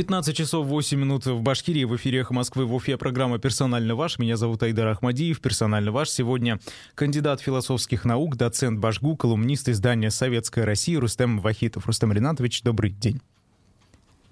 [0.00, 4.18] 15 часов 8 минут в Башкирии, в эфире «Эхо Москвы», в Уфе программа «Персонально ваш».
[4.18, 6.08] Меня зовут Айдар Ахмадиев, «Персонально ваш».
[6.08, 6.58] Сегодня
[6.94, 11.86] кандидат философских наук, доцент Башгу, колумнист издания «Советская Россия» Рустем Вахитов.
[11.86, 13.20] Рустем Ринатович, добрый день.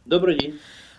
[0.06, 0.58] Добрый день.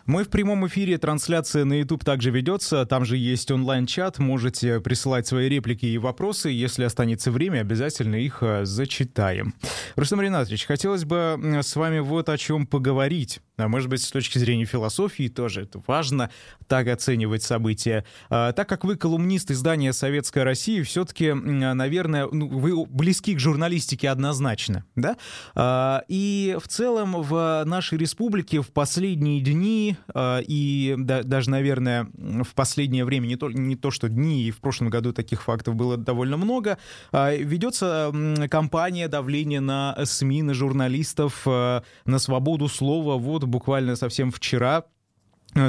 [0.10, 5.28] Мы в прямом эфире, трансляция на YouTube также ведется, там же есть онлайн-чат, можете присылать
[5.28, 9.54] свои реплики и вопросы, если останется время, обязательно их э, зачитаем.
[9.96, 13.40] Рустам Ринатович, хотелось бы с вами вот о чем поговорить.
[13.60, 16.32] А может быть, с точки зрения философии тоже это важно,
[16.68, 18.04] так оценивать события.
[18.32, 24.10] А, так как вы колумнист издания «Советская Россия», все-таки, наверное, ну, вы близки к журналистике
[24.10, 25.18] однозначно, да?
[25.54, 32.54] А, и в целом в нашей республике в последние дни и да, даже, наверное, в
[32.56, 35.98] последнее время, не то, не то что дни, и в прошлом году таких фактов было
[35.98, 36.78] довольно много,
[37.12, 38.12] а, ведется
[38.50, 43.18] кампания давления на СМИ, на журналистов, а, на свободу слова.
[43.18, 44.86] Вот буквально совсем вчера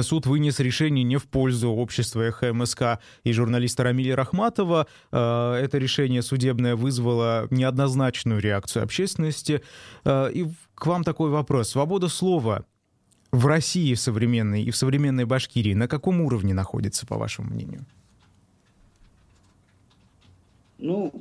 [0.03, 4.85] Суд вынес решение не в пользу общества ХМСК и журналиста Рамиля Рахматова.
[5.09, 9.63] Это решение судебное вызвало неоднозначную реакцию общественности.
[10.05, 11.69] И к вам такой вопрос.
[11.69, 12.65] Свобода слова
[13.31, 17.85] в России в современной и в современной Башкирии на каком уровне находится, по вашему мнению?
[20.77, 21.13] Ну,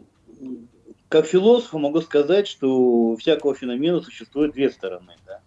[1.08, 5.16] как философ могу сказать, что у всякого феномена существует две стороны.
[5.26, 5.40] Да?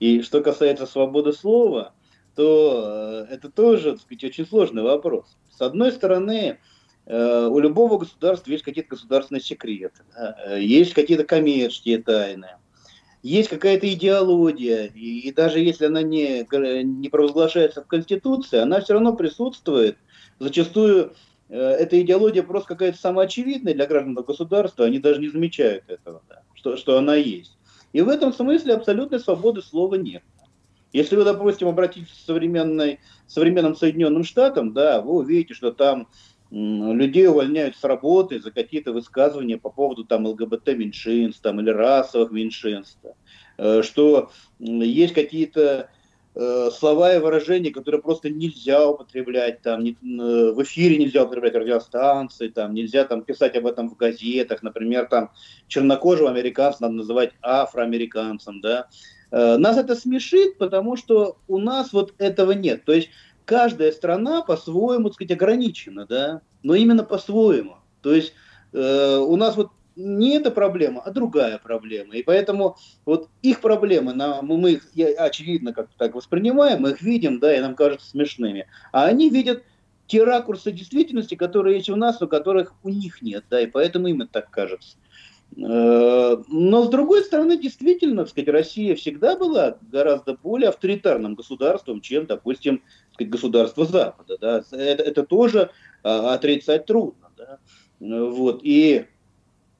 [0.00, 1.92] И что касается свободы слова,
[2.34, 5.36] то э, это тоже, так сказать, очень сложный вопрос.
[5.50, 6.58] С одной стороны,
[7.06, 10.36] э, у любого государства есть какие-то государственные секреты, да?
[10.46, 12.56] Э, есть какие-то коммерческие тайны,
[13.22, 16.46] есть какая-то идеология, и, и даже если она не,
[16.82, 19.96] не провозглашается в Конституции, она все равно присутствует.
[20.38, 21.12] Зачастую
[21.48, 26.76] эта идеология просто какая-то самоочевидная для граждан государства, они даже не замечают этого, да, что,
[26.76, 27.56] что она есть.
[27.92, 30.22] И в этом смысле абсолютной свободы слова нет.
[30.92, 36.08] Если вы, допустим, обратитесь к современной, современным Соединенным Штатам, да, вы увидите, что там
[36.52, 43.00] людей увольняют с работы за какие-то высказывания по поводу там ЛГБТ-меньшинств там, или расовых меньшинств,
[43.58, 45.88] э, что есть какие-то
[46.34, 51.54] Э, слова и выражения, которые просто нельзя употреблять, там, не, э, в эфире нельзя употреблять
[51.54, 55.30] радиостанции, там, нельзя там, писать об этом в газетах, например, там,
[55.68, 58.88] чернокожего американца надо называть афроамериканцем, да.
[59.30, 62.84] Нас это смешит, потому что у нас вот этого нет.
[62.84, 63.08] То есть
[63.44, 67.76] каждая страна по-своему, так сказать, ограничена, да, но именно по-своему.
[68.00, 68.32] То есть
[68.72, 72.14] э, у нас вот не эта проблема, а другая проблема.
[72.14, 74.88] И поэтому вот их проблемы, мы их
[75.18, 78.66] очевидно как так воспринимаем, мы их видим, да, и нам кажутся смешными.
[78.92, 79.62] А они видят
[80.06, 84.08] те ракурсы действительности, которые есть у нас, у которых у них нет, да, и поэтому
[84.08, 84.96] им это так кажется.
[85.56, 92.26] Э, но с другой стороны, действительно, сказать, Россия всегда была гораздо более авторитарным государством, чем,
[92.26, 92.82] допустим,
[93.14, 94.36] сказать, государство Запада.
[94.40, 94.62] Да.
[94.72, 95.70] Это, это тоже
[96.02, 97.30] а, отрицать трудно.
[97.36, 97.58] Да.
[98.00, 98.60] Вот.
[98.62, 99.06] И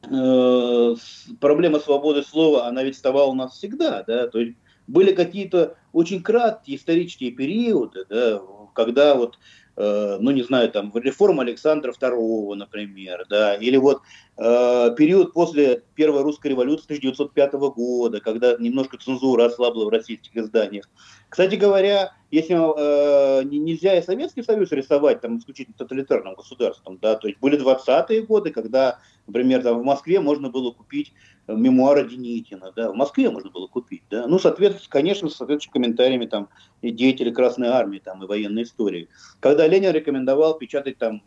[0.02, 0.94] э,
[1.40, 4.56] проблема свободы слова, она ведь вставала у нас всегда, да, то есть
[4.86, 8.40] были какие-то очень краткие исторические периоды, да,
[8.74, 9.38] когда вот
[9.74, 14.02] Э, ну не знаю, там реформа Александра II, например, да, или вот
[14.36, 20.90] э, период после Первой русской революции 1905 года, когда немножко цензура ослабла в российских изданиях.
[21.30, 27.28] Кстати говоря, если э, нельзя и Советский Союз рисовать там исключительно тоталитарным государством, да, то
[27.28, 31.14] есть были 20-е годы, когда, например, там в Москве можно было купить
[31.56, 36.26] мемуары Деникина, да, в Москве можно было купить, да, ну, соответственно, конечно, с соответствующими комментариями
[36.26, 36.48] там
[36.80, 39.08] и деятели Красной Армии там и военной истории.
[39.40, 41.22] Когда Ленин рекомендовал печатать там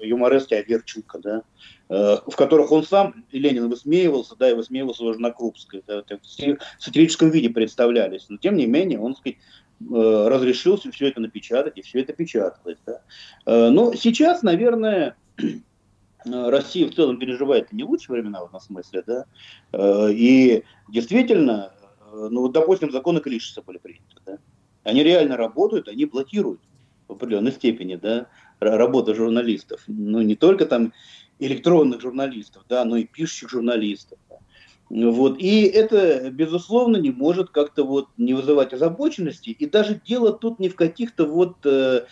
[0.00, 1.42] э, юморески Аверчука, да,
[1.88, 6.82] э, в которых он сам, Ленин, высмеивался, да, и высмеивался уже на Крупской, да, в
[6.82, 9.38] сатирическом виде представлялись, но тем не менее он, сказать,
[9.80, 13.00] э, разрешился все это напечатать, и все это печаталось, да.
[13.70, 15.46] Но сейчас, наверное, Э,
[16.24, 19.24] Россия в целом переживает не лучшие времена в этом смысле, да,
[19.72, 21.72] э, и действительно,
[22.12, 24.38] э, ну допустим, законы Клишеса были приняты, да,
[24.84, 26.60] они реально работают, они блокируют
[27.08, 28.26] в определенной степени, да,
[28.60, 30.92] работу журналистов, ну не только там
[31.38, 34.18] электронных журналистов, да, но и пишущих журналистов.
[34.28, 34.36] Да.
[34.90, 35.40] Вот.
[35.40, 39.50] И это, безусловно, не может как-то вот не вызывать озабоченности.
[39.50, 42.02] И даже дело тут не в каких-то вот Э,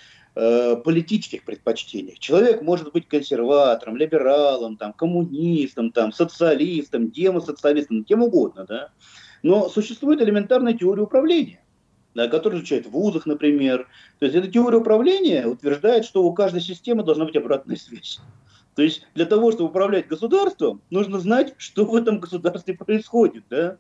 [0.85, 2.19] политических предпочтениях.
[2.21, 8.91] Человек может быть консерватором, либералом, там, коммунистом, там, социалистом, демосоциалистом, кем угодно, да.
[9.43, 11.65] Но существует элементарная теория управления,
[12.15, 13.89] да, которая изучает в вузах, например.
[14.21, 18.21] То есть эта теория управления утверждает, что у каждой системы должна быть обратная связь.
[18.77, 23.79] То есть для того, чтобы управлять государством, нужно знать, что в этом государстве происходит, да.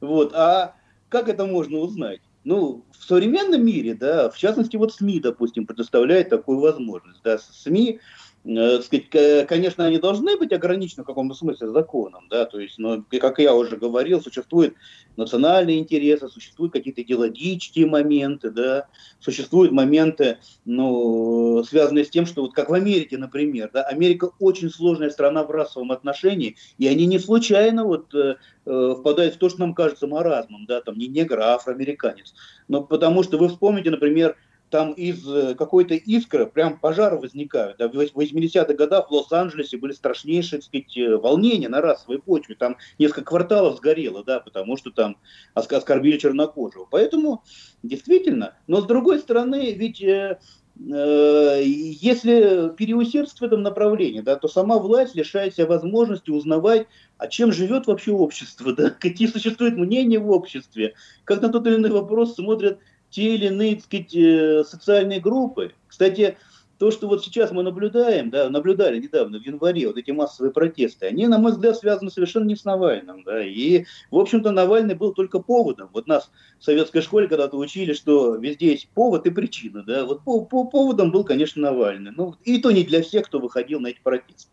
[0.00, 0.32] Вот.
[0.34, 0.76] А
[1.08, 2.20] как это можно узнать?
[2.44, 7.22] Ну, в современном мире, да, в частности, вот СМИ, допустим, предоставляет такую возможность.
[7.22, 8.00] Да, СМИ
[8.44, 13.54] конечно, они должны быть ограничены в каком-то смысле законом, да, то есть, но, как я
[13.54, 14.74] уже говорил, существуют
[15.16, 18.88] национальные интересы, существуют какие-то идеологические моменты, да,
[19.20, 24.70] существуют моменты, ну, связанные с тем, что вот как в Америке, например, да, Америка очень
[24.70, 28.36] сложная страна в расовом отношении, и они не случайно вот э,
[28.66, 32.34] э впадают в то, что нам кажется маразмом, да, там не негр, а афроамериканец,
[32.66, 34.36] но потому что вы вспомните, например,
[34.72, 37.76] там из э, какой-то искры прям пожары возникают.
[37.76, 42.54] Да, в 80-х годах в Лос-Анджелесе были страшнейшие так сказать, э, волнения на расовой почве.
[42.54, 45.18] Там несколько кварталов сгорело, да, потому что там
[45.52, 46.88] оскорбили чернокожего.
[46.90, 47.44] Поэтому
[47.82, 50.38] действительно, но с другой стороны, ведь э,
[50.78, 56.86] э, если переусердствовать в этом направлении, да, то сама власть лишает себя возможности узнавать,
[57.18, 60.94] а чем живет вообще общество, да, какие существуют мнения в обществе,
[61.24, 62.78] как на тот или иной вопрос смотрят
[63.12, 65.72] те или иные, так сказать, э, социальные группы.
[65.86, 66.36] Кстати,
[66.78, 71.06] то, что вот сейчас мы наблюдаем, да, наблюдали недавно в январе, вот эти массовые протесты,
[71.06, 73.22] они, на мой взгляд, связаны совершенно не с Навальным.
[73.22, 75.90] Да, и, в общем-то, Навальный был только поводом.
[75.92, 79.84] Вот нас в советской школе когда-то учили, что везде есть повод и причина.
[79.84, 82.10] Да, вот по, по поводом был, конечно, Навальный.
[82.16, 84.50] Ну, и то не для всех, кто выходил на эти протесты.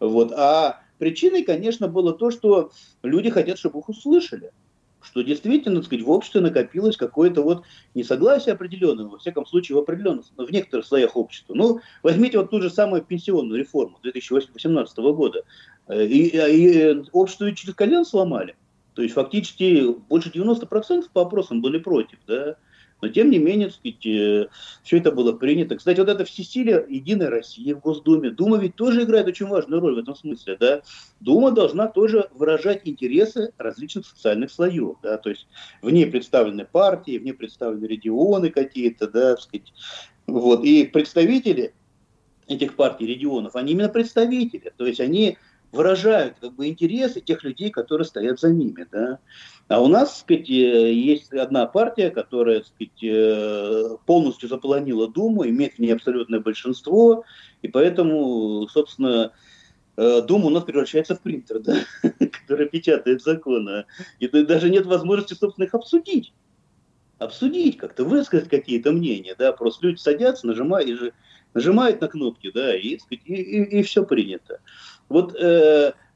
[0.00, 0.32] Вот.
[0.32, 2.72] А причиной, конечно, было то, что
[3.04, 4.50] люди хотят, чтобы их услышали
[5.02, 7.64] что действительно, так сказать, в обществе накопилось какое-то вот
[7.94, 11.54] несогласие определенное, во всяком случае, в определенных, в некоторых слоях общества.
[11.54, 15.44] Ну, возьмите вот ту же самую пенсионную реформу 2018 года.
[15.88, 18.56] Э, и, и общество через колен сломали.
[18.94, 22.56] То есть фактически больше 90% по опросам были против, да.
[23.02, 24.48] Но тем не менее, так сказать, э,
[24.84, 25.74] все это было принято.
[25.76, 28.30] Кстати, вот это всесилие Единой России в Госдуме.
[28.30, 30.56] Дума ведь тоже играет очень важную роль в этом смысле.
[30.58, 30.82] Да?
[31.18, 34.98] Дума должна тоже выражать интересы различных социальных слоев.
[35.02, 35.18] Да?
[35.18, 35.48] То есть
[35.82, 39.08] в ней представлены партии, в ней представлены регионы какие-то.
[39.08, 39.72] Да, так сказать.
[40.28, 40.64] Вот.
[40.64, 41.74] И представители
[42.46, 44.72] этих партий, регионов, они именно представители.
[44.76, 45.38] То есть они
[45.72, 48.86] выражают как бы, интересы тех людей, которые стоят за ними.
[48.92, 49.18] Да?
[49.72, 55.08] А у нас, так сказать, э, есть одна партия, которая, так сказать, э, полностью заполонила
[55.08, 57.24] Думу, имеет в ней абсолютное большинство,
[57.62, 59.32] и поэтому, собственно,
[59.96, 61.78] э, Дума у нас превращается в принтер, да,
[62.42, 63.86] который печатает законы.
[64.18, 66.34] И даже нет возможности, собственно, их обсудить.
[67.18, 71.14] Обсудить как-то, высказать какие-то мнения, да, просто люди садятся, нажимают,
[71.54, 74.60] нажимают на кнопки, да, и, и, и, и все принято.
[75.08, 75.34] Вот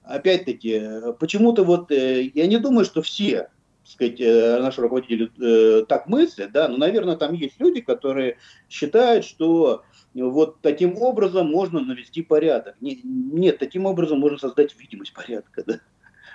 [0.07, 0.83] опять-таки,
[1.19, 3.51] почему-то вот э, я не думаю, что все
[3.85, 8.39] сказать, э, наши руководители э, так мыслят, да, но, наверное, там есть люди, которые
[8.69, 9.83] считают, что
[10.15, 12.75] вот таким образом можно навести порядок.
[12.81, 15.81] Не, нет, таким образом можно создать видимость порядка, да.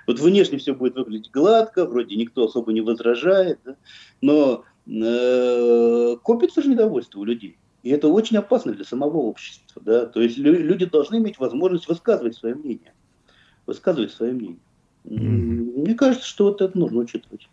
[0.07, 3.75] Вот внешне все будет выглядеть гладко, вроде никто особо не возражает, да,
[4.21, 7.57] но э, копится же недовольство у людей.
[7.83, 9.81] И это очень опасно для самого общества.
[9.83, 10.05] Да?
[10.05, 12.93] То есть люди должны иметь возможность высказывать свое мнение
[13.65, 14.59] высказывать свое мнение.
[15.05, 15.81] Mm-hmm.
[15.81, 17.47] Мне кажется, что вот это нужно учитывать.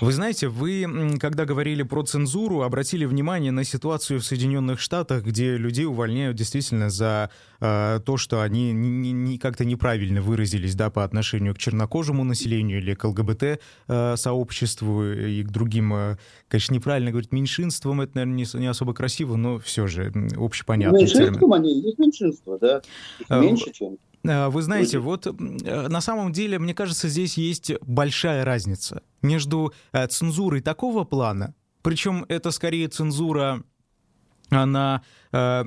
[0.00, 0.86] Вы знаете, вы,
[1.20, 6.88] когда говорили про цензуру, обратили внимание на ситуацию в Соединенных Штатах, где людей увольняют действительно
[6.88, 7.30] за
[7.60, 12.78] э, то, что они не, не, как-то неправильно выразились да, по отношению к чернокожему населению
[12.78, 16.16] или к ЛГБТ-сообществу э, и к другим, э,
[16.48, 20.96] конечно, неправильно говорить меньшинствам, это, наверное, не, не особо красиво, но все же общепонятно.
[20.96, 22.82] Меньшинством они есть меньшинство, да,
[23.18, 25.30] их а, меньше, чем вы знаете, вот э,
[25.88, 32.24] на самом деле, мне кажется, здесь есть большая разница между э, цензурой такого плана, причем
[32.28, 33.62] это скорее цензура
[34.50, 35.02] она,
[35.32, 35.62] э,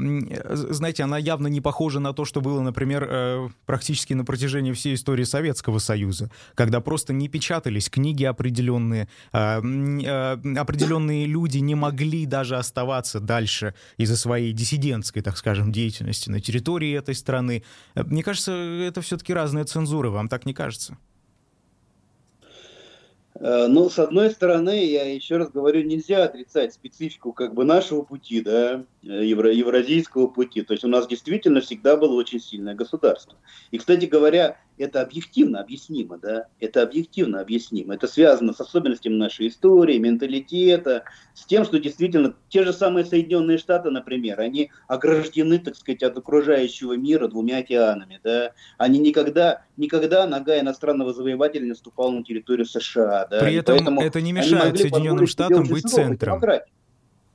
[0.49, 4.95] знаете, она явно не похожа на то, что было, например, э, практически на протяжении всей
[4.95, 12.57] истории Советского Союза, когда просто не печатались книги определенные, э, определенные люди не могли даже
[12.57, 17.63] оставаться дальше из-за своей диссидентской, так скажем, деятельности на территории этой страны.
[17.95, 20.97] Мне кажется, это все-таки разная цензура, вам так не кажется?
[23.43, 28.39] Ну, с одной стороны, я еще раз говорю, нельзя отрицать специфику как бы нашего пути,
[28.41, 30.61] да, евро, евразийского пути.
[30.61, 33.37] То есть у нас действительно всегда было очень сильное государство.
[33.71, 37.93] И, кстати говоря, это объективно объяснимо, да, это объективно объяснимо.
[37.95, 41.03] Это связано с особенностями нашей истории, менталитета,
[41.33, 46.17] с тем, что действительно те же самые Соединенные Штаты, например, они ограждены, так сказать, от
[46.17, 48.53] окружающего мира двумя океанами, да.
[48.77, 53.39] Они никогда, никогда нога иностранного завоевателя не ступала на территорию США, да.
[53.39, 56.33] При этом это не мешает Соединенным Штатам быть центром.
[56.33, 56.71] Демократии.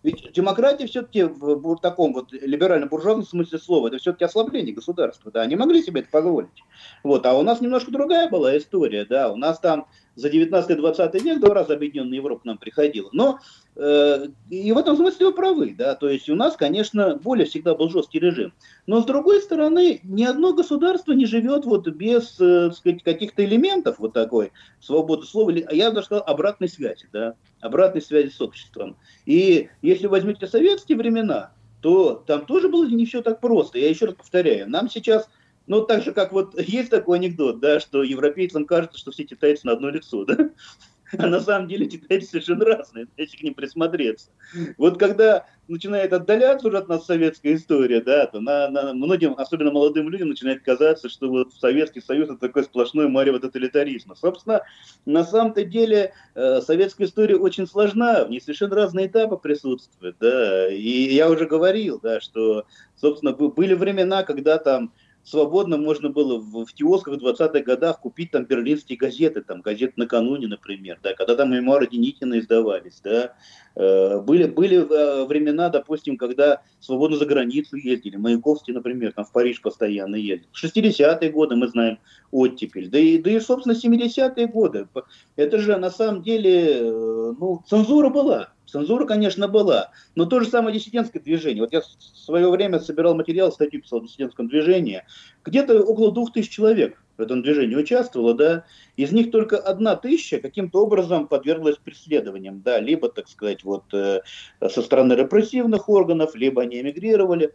[0.07, 5.57] Ведь демократия все-таки в таком вот либерально-буржуазном смысле слова, это все-таки ослабление государства, да, они
[5.57, 6.63] могли себе это позволить.
[7.03, 11.41] Вот, а у нас немножко другая была история, да, у нас там за 19-20 век
[11.41, 13.11] два раза объединенная Европа к нам приходила.
[13.13, 13.39] Но
[13.77, 17.75] э, и в этом смысле вы правы, да, то есть у нас, конечно, более всегда
[17.75, 18.53] был жесткий режим.
[18.87, 22.71] Но с другой стороны, ни одно государство не живет вот без, э,
[23.05, 28.41] каких-то элементов вот такой свободы слова, я даже сказал, обратной связи, да, обратной связи с
[28.41, 28.97] обществом.
[29.27, 33.79] И если возьмете советские времена, то там тоже было не все так просто.
[33.79, 35.29] Я еще раз повторяю, нам сейчас
[35.67, 39.67] ну, так же, как вот есть такой анекдот, да, что европейцам кажется, что все китайцы
[39.67, 40.51] на одно лицо, да?
[41.19, 44.31] А на самом деле китайцы совершенно разные, если к ним присмотреться.
[44.77, 49.71] Вот когда начинает отдаляться уже от нас советская история, да, то на, на многим, особенно
[49.71, 54.15] молодым людям, начинает казаться, что вот Советский Союз это такой сплошной марево тоталитаризма.
[54.17, 54.63] Собственно,
[55.05, 60.69] на самом-то деле э, советская история очень сложна, в ней совершенно разные этапы присутствуют, да,
[60.73, 62.65] и я уже говорил, да, что,
[62.97, 64.93] собственно, были времена, когда там
[65.27, 69.97] свободно можно было в, в киосках в 20-х годах купить там берлинские газеты, там газет
[69.97, 73.35] накануне, например, да, когда там мемуары Деникина издавались, да,
[73.75, 79.33] э, были, были э, времена, допустим, когда свободно за границу ездили, Маяковский, например, там в
[79.33, 80.49] Париж постоянно ездил.
[80.55, 81.99] 60-е годы мы знаем
[82.31, 84.87] оттепель, да и, да и собственно, 70-е годы.
[85.35, 90.51] Это же на самом деле, э, ну, цензура была, Цензура, конечно, была, но то же
[90.51, 91.63] самое диссидентское движение.
[91.63, 95.03] Вот я в свое время собирал материал, статью писал о диссидентском движении.
[95.47, 98.65] Где-то около двух тысяч человек в этом движении участвовало, да.
[98.99, 104.21] Из них только одна тысяча каким-то образом подверглась преследованиям, да, либо, так сказать, вот э,
[104.61, 107.55] со стороны репрессивных органов, либо они эмигрировали.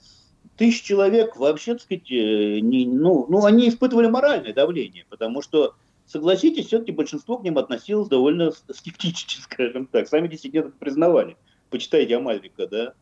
[0.57, 5.75] Тысяч человек вообще, так сказать, э, не, ну, ну, они испытывали моральное давление, потому что
[6.05, 10.07] согласитесь, все-таки большинство к ним относилось довольно скептически, скажем так.
[10.07, 11.37] Сами диссиденты признавали.
[11.69, 12.93] Почитайте Амальрика, да.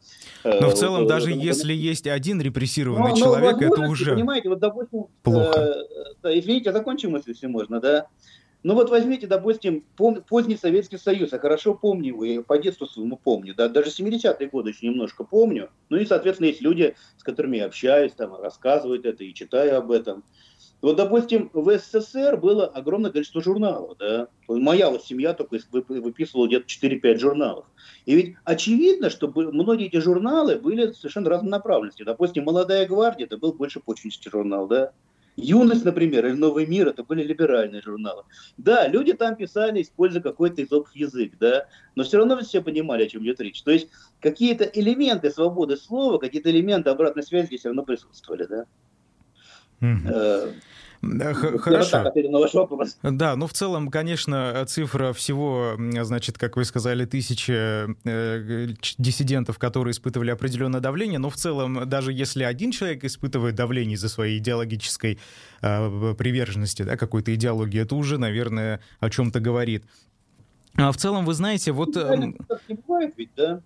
[0.44, 3.68] Но в э, целом, вот, даже вот, если вот, есть один репрессированный но, человек, но
[3.68, 5.86] это уже понимаете, вот, допустим, плохо.
[6.24, 8.08] Э, извините, я закончу мысль, если можно, да.
[8.62, 12.88] Ну вот возьмите, допустим, пом- поздний Советский Союз, я хорошо помню его, я по детству
[12.88, 15.70] своему помню, да, даже 70-е годы еще немножко помню.
[15.89, 19.91] Ну и, соответственно, есть люди, с которыми я общаюсь, там, рассказывают это и читаю об
[19.91, 20.25] этом.
[20.81, 23.98] Вот, допустим, в СССР было огромное количество журналов.
[24.00, 24.27] Да?
[24.48, 27.65] Моя вот семья только выписывала где-то 4-5 журналов.
[28.05, 32.03] И ведь очевидно, что многие эти журналы были совершенно разной направленности.
[32.03, 34.91] Допустим, «Молодая гвардия» это был больше почвенческий журнал, да?
[35.36, 38.24] «Юность», например, или «Новый мир» это были либеральные журналы.
[38.57, 43.07] Да, люди там писали, используя какой-то изопов язык, да, но все равно все понимали, о
[43.07, 43.62] чем идет речь.
[43.63, 48.65] То есть какие-то элементы свободы слова, какие-то элементы обратной связи все равно присутствовали, да.
[49.81, 50.53] Э,
[51.01, 52.12] хорошо.
[53.03, 57.53] Да, ну в целом, конечно, цифра всего, значит, как вы сказали, тысячи
[58.05, 58.67] э,
[58.98, 64.09] диссидентов, которые испытывали определенное давление, но в целом, даже если один человек испытывает давление из-за
[64.09, 65.19] своей идеологической
[65.62, 69.86] э, приверженности, да, какой-то идеологии, это уже, наверное, о чем-то говорит.
[70.75, 71.89] А в целом, вы знаете, вот...
[71.91, 72.36] Идеально
[72.67, 73.62] не бывает ведь, да?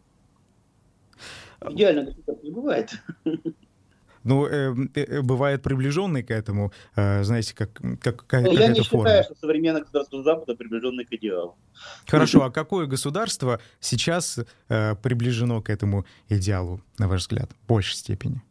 [1.68, 2.92] Идеально не бывает.
[4.24, 9.06] Ну, э, э, бывает приближенный к этому, э, знаете, как, как какая-то Я не форма.
[9.06, 11.56] считаю, что современное государство Запада приближенное к идеалу.
[12.08, 14.40] Хорошо, а какое государство сейчас
[14.70, 18.42] э, приближено к этому идеалу, на ваш взгляд, в большей степени?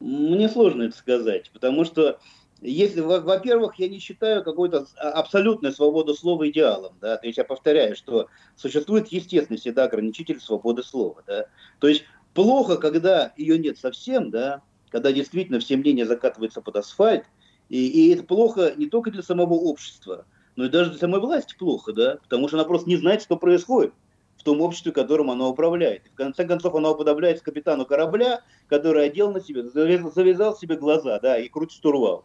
[0.00, 2.18] Мне сложно это сказать, потому что
[2.60, 7.94] если, во-первых, я не считаю какой-то абсолютной свободу слова идеалом, да, то есть я повторяю,
[7.94, 11.46] что существует естественный всегда ограничитель свободы слова, да,
[11.78, 17.24] то есть Плохо, когда ее нет совсем, да, когда действительно все мнения закатываются под асфальт,
[17.68, 20.26] и, и это плохо не только для самого общества,
[20.56, 23.36] но и даже для самой власти плохо, да, потому что она просто не знает, что
[23.36, 23.92] происходит
[24.36, 26.06] в том обществе, которым она управляет.
[26.06, 31.18] И в конце концов, она уподобляется капитану корабля, который одел на себе, завязал себе глаза,
[31.20, 32.24] да, и крутит штурвал.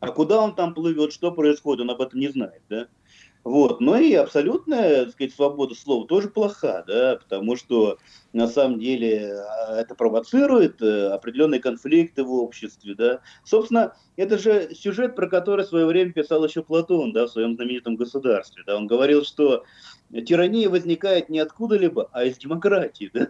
[0.00, 2.86] А куда он там плывет, что происходит, он об этом не знает, да.
[3.46, 3.80] Вот.
[3.80, 7.96] Но и абсолютная так сказать, свобода слова тоже плоха, да, потому что
[8.32, 12.96] на самом деле а, это провоцирует э, определенные конфликты в обществе.
[12.96, 13.20] Да.
[13.44, 17.54] Собственно, это же сюжет, про который в свое время писал еще Платон да, в своем
[17.54, 18.64] знаменитом государстве.
[18.66, 18.76] Да.
[18.76, 19.62] Он говорил, что
[20.26, 23.12] тирания возникает не откуда-либо, а из демократии.
[23.14, 23.28] Да.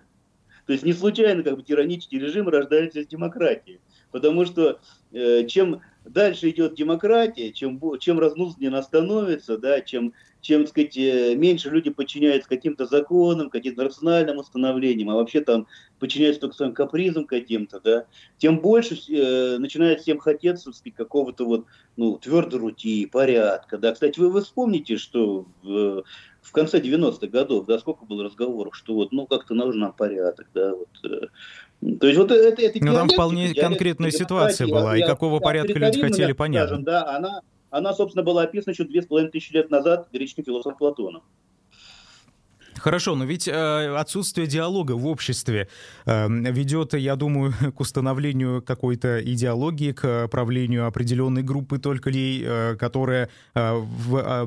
[0.67, 3.83] То есть не случайно как бы тиранический режим рождается из демократии.
[4.13, 4.81] Потому что
[5.13, 10.97] э, чем дальше идет демократия, чем, чем разнузданнее она становится, да, чем, чем так сказать,
[10.97, 15.67] э, меньше люди подчиняются каким-то законам, каким-то рациональным установлениям, а вообще там
[15.99, 18.07] подчиняются только своим капризам каким-то, да,
[18.39, 23.79] тем больше э, начинает всем хотеться сказать, какого-то вот, ну, твердой рути, порядка.
[23.79, 23.93] Да.
[23.93, 26.05] Кстати, вы, вы вспомните, что в,
[26.43, 30.49] в конце 90-х годов, да, сколько было разговоров, что вот, ну, как-то нужен нам порядок,
[30.55, 31.27] да, вот, э,
[32.01, 36.01] то есть вот это, это Ну там вполне конкретная ситуация была, и какого порядка люди
[36.01, 36.71] хотели понять.
[36.83, 40.79] да, она она, собственно, была описана еще две с половиной тысячи лет назад греческим философом
[40.79, 41.23] Платоном.
[42.79, 45.69] Хорошо, но ведь э, отсутствие диалога в обществе
[46.05, 52.77] э, ведет, я думаю, к установлению какой-то идеологии, к правлению определенной группы только людей, э,
[52.77, 54.45] которая э, в, э,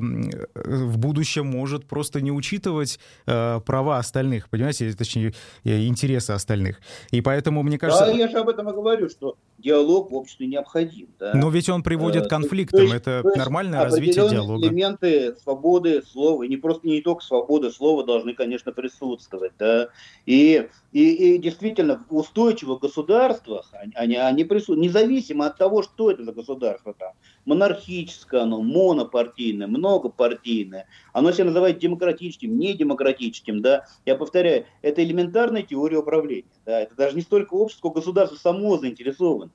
[0.54, 5.34] в будущем может просто не учитывать э, права остальных, понимаете, точнее,
[5.64, 6.80] э, интересы остальных.
[7.10, 8.06] И поэтому, мне кажется...
[8.06, 11.08] Да, я же об этом и говорю, что диалог в обществе необходим.
[11.18, 11.32] Да?
[11.34, 14.66] Но ведь он приводит к э, конфликтам, есть, это нормальное развитие диалога.
[14.66, 19.52] элементы свободы слова, и не просто не только свободы слова должны, конечно, присутствовать.
[19.58, 19.88] Да?
[20.26, 26.24] И, и, и действительно, в устойчивых государствах они, они присутствуют, независимо от того, что это
[26.24, 27.12] за государство там,
[27.44, 35.98] монархическое оно, монопартийное, многопартийное, оно себя называет демократическим, недемократическим, да, я повторяю, это элементарная теория
[35.98, 39.50] управления, да, это даже не столько общество, сколько государство само заинтересовано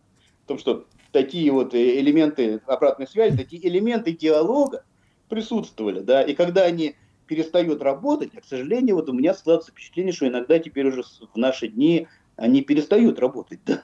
[0.46, 4.84] в том, что такие вот э, элементы обратной связи, такие элементы диалога
[5.28, 6.96] присутствовали, да, и когда они
[7.28, 11.38] перестают работать, а, к сожалению, вот у меня складывается впечатление, что иногда теперь уже в
[11.38, 13.82] наши дни они перестают работать, да,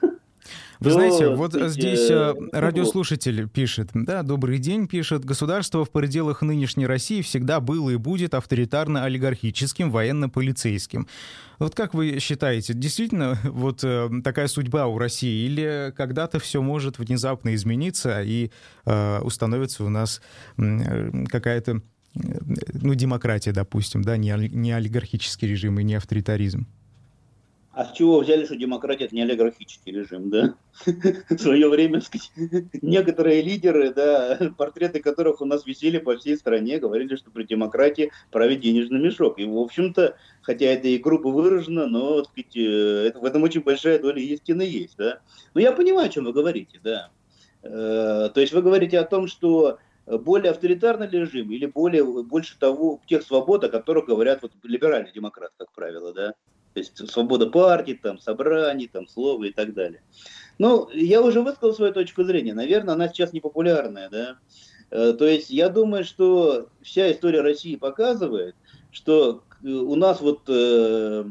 [0.80, 6.86] вы знаете, вот здесь э, радиослушатель пишет, да, добрый день, пишет, государство в пределах нынешней
[6.86, 11.06] России всегда было и будет авторитарно-олигархическим, военно-полицейским.
[11.60, 16.98] Вот как вы считаете, действительно вот э, такая судьба у России или когда-то все может
[16.98, 18.50] внезапно измениться и
[18.84, 20.20] э, установится у нас
[20.58, 21.82] э, какая-то
[22.14, 26.66] ну, демократия, допустим, да, не, не олигархический режим и не авторитаризм?
[27.74, 30.54] А с чего взяли, что демократия это не олигархический режим, да?
[30.84, 32.02] В свое время,
[32.82, 38.12] некоторые лидеры, да, портреты которых у нас висели по всей стране, говорили, что при демократии
[38.30, 39.38] правит денежный мешок.
[39.38, 43.98] И, в общем-то, хотя это и грубо выражено, но, сказать, э, в этом очень большая
[43.98, 45.20] доля истины есть, да?
[45.54, 47.08] Но я понимаю, о чем вы говорите, да.
[47.62, 53.00] Э, то есть вы говорите о том, что более авторитарный режим или более, больше того,
[53.06, 56.34] тех свобод, о которых говорят вот либеральный демократ, как правило, да?
[56.74, 60.02] То есть свобода партий, там, собраний, там, слова и так далее.
[60.58, 62.54] Ну, я уже высказал свою точку зрения.
[62.54, 64.38] Наверное, она сейчас непопулярная, да.
[64.90, 68.54] Э, то есть я думаю, что вся история России показывает,
[68.90, 71.24] что э, у нас вот, э,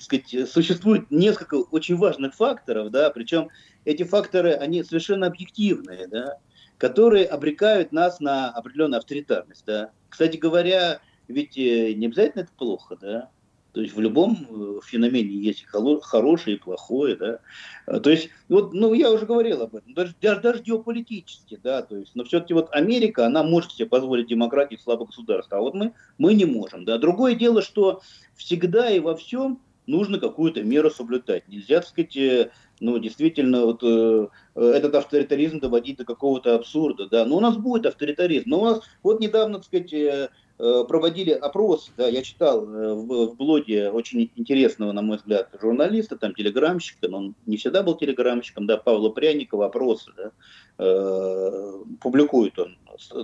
[0.00, 3.48] сказать, существует несколько очень важных факторов, да, причем
[3.84, 6.38] эти факторы, они совершенно объективные, да,
[6.80, 9.90] которые обрекают нас на определенную авторитарность, да.
[10.08, 13.28] Кстати говоря, ведь э, не обязательно это плохо, да.
[13.72, 17.40] То есть в любом э, феномене есть хорошее и плохое, да.
[17.84, 21.82] А, то есть, вот, ну, я уже говорил об этом, даже, даже, даже геополитически, да,
[21.82, 25.74] то есть, но все-таки вот Америка, она может себе позволить демократии слабое государство, а вот
[25.74, 26.96] мы, мы не можем, да.
[26.96, 28.00] Другое дело, что
[28.34, 31.46] всегда и во всем нужно какую-то меру соблюдать.
[31.48, 37.24] Нельзя, так сказать, э, ну, действительно, вот э, этот авторитаризм доводить до какого-то абсурда, да.
[37.24, 38.50] Но у нас будет авторитаризм.
[38.50, 40.28] Но у нас, вот недавно, так сказать, э,
[40.62, 45.48] Э, проводили опрос, да, я читал э, в, в блоге очень интересного, на мой взгляд,
[45.58, 50.32] журналиста, там, телеграмщика, но он не всегда был телеграмщиком, да, Павла Пряникова, опросы, да,
[50.76, 52.76] э, публикует он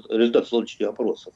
[0.08, 1.34] результат социологических опросов.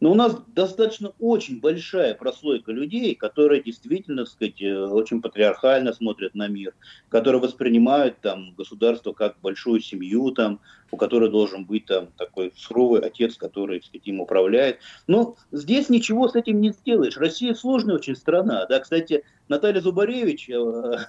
[0.00, 5.92] Но у нас достаточно очень большая прослойка людей, которые действительно, так сказать, э, очень патриархально
[5.92, 6.74] смотрят на мир,
[7.08, 10.60] которые воспринимают там государство как большую семью, там,
[10.92, 14.78] у которой должен быть там такой суровый отец, который, так сказать, им управляет.
[15.08, 17.16] Но здесь ничего с этим не сделаешь.
[17.16, 18.66] Россия сложная очень страна.
[18.66, 20.58] Да, кстати, Наталья Зубаревич, я,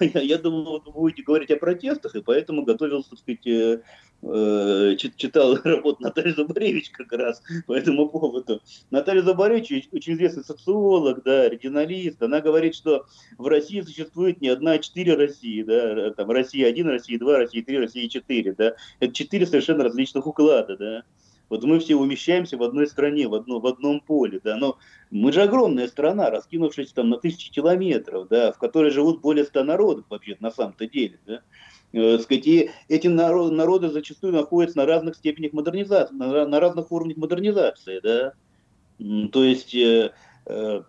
[0.00, 3.82] я думал, вы будете говорить о протестах, и поэтому готовился, так сказать, э,
[4.22, 8.62] э, читал работу Натальи Зубаревич как раз по этому поводу.
[8.90, 14.72] Наталья Зубаревич очень известный социолог, да, регионалист, она говорит, что в России существует не одна,
[14.72, 19.12] а четыре России, да, там Россия один, Россия два, Россия три, Россия четыре, да, это
[19.12, 21.02] четыре совершенно различных уклада, да.
[21.50, 24.78] Вот мы все умещаемся в одной стране, в, одно, в одном поле, да, но
[25.10, 29.64] мы же огромная страна, раскинувшись там на тысячи километров, да, в которой живут более ста
[29.64, 31.40] народов вообще на самом-то деле, да.
[31.92, 37.16] Э, и эти народы, народы зачастую находятся на разных степенях модернизации, на, на разных уровнях
[37.16, 38.32] модернизации, да.
[39.32, 40.12] То есть, э,
[40.46, 40.82] э,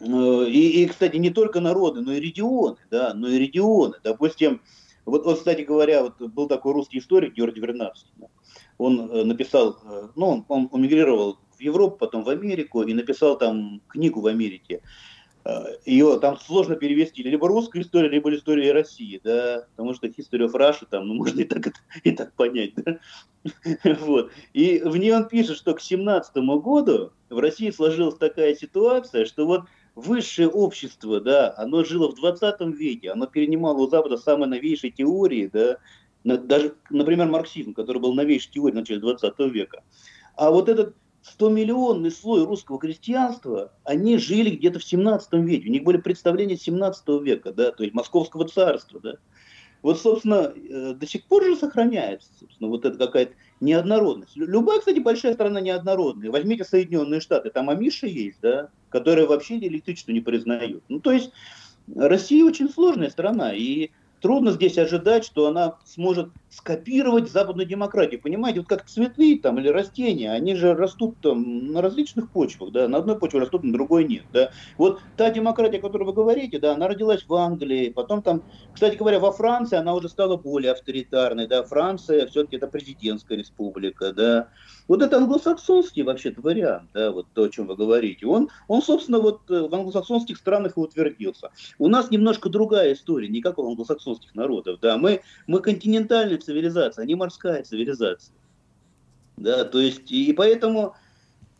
[0.00, 3.96] э, и, и, кстати, не только народы, но и регионы, да, но и регионы.
[4.02, 4.62] Допустим,
[5.04, 8.10] вот, вот кстати говоря, вот был такой русский историк Георгий Вернадский,
[8.78, 13.38] он э, написал, э, ну, он, он мигрировал в Европу, потом в Америку и написал
[13.38, 14.82] там книгу в Америке.
[15.44, 20.46] Э, Ее там сложно перевести либо русская история, либо история России, да, потому что History
[20.46, 22.98] of Russia там, ну, можно и так, и так понять, да.
[24.00, 24.30] Вот.
[24.54, 29.46] И в ней он пишет, что к 17 году в России сложилась такая ситуация, что
[29.46, 34.90] вот высшее общество, да, оно жило в 20 веке, оно перенимало у Запада самые новейшие
[34.90, 35.78] теории, да,
[36.24, 39.82] даже, например, марксизм, который был новейшей теорией в начале 20 века.
[40.36, 40.96] А вот этот
[41.38, 45.68] 100-миллионный слой русского крестьянства, они жили где-то в 17 веке.
[45.68, 49.00] У них были представления 17 века, да, то есть Московского царства.
[49.00, 49.14] Да.
[49.82, 54.34] Вот, собственно, э, до сих пор же сохраняется, собственно, вот эта какая-то неоднородность.
[54.34, 56.30] Любая, кстати, большая страна неоднородная.
[56.30, 60.84] Возьмите Соединенные Штаты, там Амиши есть, да, которые вообще электричество не признают.
[60.88, 61.32] Ну, то есть
[61.94, 63.90] Россия очень сложная страна, и
[64.24, 68.20] трудно здесь ожидать, что она сможет скопировать западную демократию.
[68.20, 72.86] Понимаете, вот как цветы там или растения, они же растут там на различных почвах, да,
[72.86, 74.50] на одной почве растут, на другой нет, да.
[74.78, 78.96] Вот та демократия, о которой вы говорите, да, она родилась в Англии, потом там, кстати
[78.96, 84.48] говоря, во Франции она уже стала более авторитарной, да, Франция все-таки это президентская республика, да.
[84.86, 88.26] Вот это англосаксонский вообще-то вариант, да, вот то, о чем вы говорите.
[88.26, 91.50] Он, он, собственно, вот э, в англосаксонских странах и утвердился.
[91.78, 94.98] У нас немножко другая история, не как у англосаксонских народов, да.
[94.98, 98.34] Мы, мы континентальная цивилизация, а не морская цивилизация.
[99.36, 100.94] Да, то есть, и поэтому,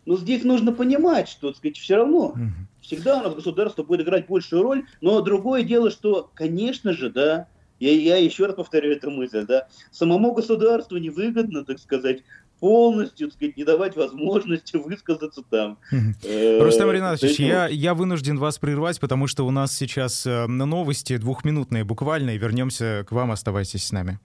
[0.06, 2.34] ну, здесь нужно понимать, что, так сказать, все равно,
[2.80, 7.48] всегда у нас государство будет играть большую роль, но другое дело, что, конечно же, да,
[7.80, 12.22] я, я еще раз повторю эту мысль, да, самому государству невыгодно, так сказать,
[12.60, 15.78] полностью, так сказать, не давать возможности высказаться там.
[16.22, 21.16] Э, Рустам Ринатович, я, я вынужден вас прервать, потому что у нас сейчас э, новости
[21.16, 24.18] двухминутные буквально, и вернемся к вам, оставайтесь с нами.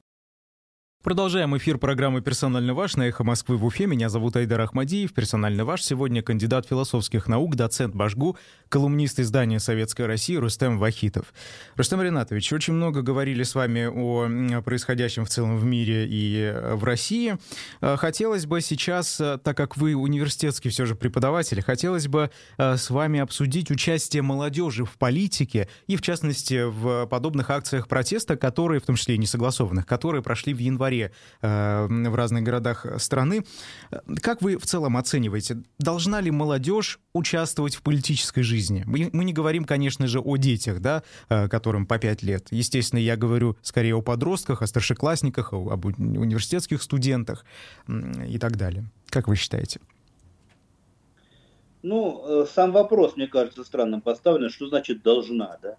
[1.02, 3.86] Продолжаем эфир программы «Персонально ваш» на «Эхо Москвы» в Уфе.
[3.86, 5.14] Меня зовут Айдар Ахмадиев.
[5.14, 8.36] «Персонально ваш» сегодня кандидат философских наук, доцент Башгу,
[8.68, 11.34] колумнист издания «Советская Россия» Рустем Вахитов.
[11.78, 16.76] Рустем Ринатович, очень много говорили с вами о происходящем в целом в мире и э,
[16.76, 17.38] в России.
[17.80, 22.90] Э, хотелось бы сейчас, э, так как вы университетский все же преподаватель, хотелось бы с
[22.90, 28.86] вами обсудить участие молодежи в политике и, в частности, в подобных акциях протеста, которые, в
[28.86, 33.44] том числе и несогласованных, которые прошли в январе январе э, в разных городах страны.
[34.22, 38.84] Как вы в целом оцениваете, должна ли молодежь участвовать в политической жизни?
[38.86, 42.48] Мы, не говорим, конечно же, о детях, да, э, которым по 5 лет.
[42.52, 47.46] Естественно, я говорю скорее о подростках, о старшеклассниках, об университетских студентах
[47.88, 48.86] и так далее.
[49.10, 49.80] Как вы считаете?
[51.82, 55.78] Ну, э, сам вопрос, мне кажется, странным поставлен, что значит должна, да?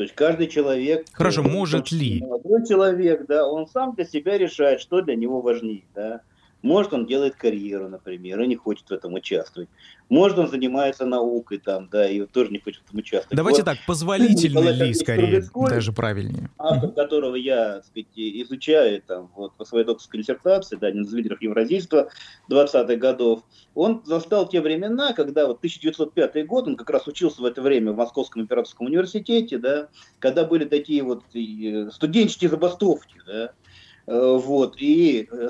[0.00, 1.04] То есть каждый человек...
[1.12, 2.22] Хорошо, может ли?
[2.22, 6.22] Молодой человек, да, он сам для себя решает, что для него важнее, да.
[6.62, 9.68] Может, он делает карьеру, например, и не хочет в этом участвовать.
[10.10, 13.36] Может, он занимается наукой там, да, и тоже не хочет в этом участвовать.
[13.36, 13.66] Давайте вот.
[13.66, 16.50] так, позволительно ли, скорее, даже правильнее.
[16.58, 21.12] Автор, которого я, так сказать, изучаю там, вот, по своей докторской диссертации, да, один из
[21.12, 22.10] лидеров евразийства
[22.50, 23.42] 20-х годов,
[23.74, 27.92] он застал те времена, когда вот 1905 год, он как раз учился в это время
[27.92, 33.52] в Московском императорском университете, да, когда были такие вот э, студенческие забастовки, да,
[34.12, 35.48] вот, и э,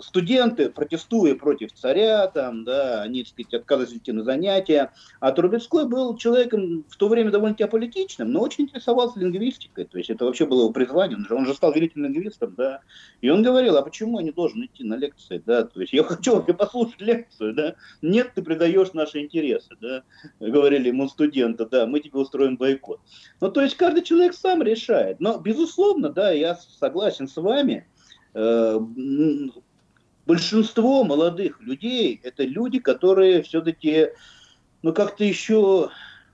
[0.00, 4.90] студенты, протестуя против царя, там, да, они, так сказать, отказывались идти на занятия.
[5.20, 9.84] А Трубецкой был человеком в то время довольно-таки аполитичным, но очень интересовался лингвистикой.
[9.84, 11.18] То есть это вообще было его призвание.
[11.18, 12.80] Он же, он же стал великим лингвистом, да.
[13.20, 15.64] И он говорил, а почему я не должен идти на лекции, да?
[15.64, 17.74] То есть я хочу вообще послушать лекцию, да.
[18.00, 20.04] Нет, ты предаешь наши интересы, да.
[20.40, 23.00] Говорили ему студенты, да, мы тебе устроим бойкот.
[23.42, 25.20] Ну, то есть каждый человек сам решает.
[25.20, 27.73] Но, безусловно, да, я согласен с вами, Э,
[30.26, 34.08] большинство молодых людей это люди, которые все-таки,
[34.82, 35.90] ну, как-то еще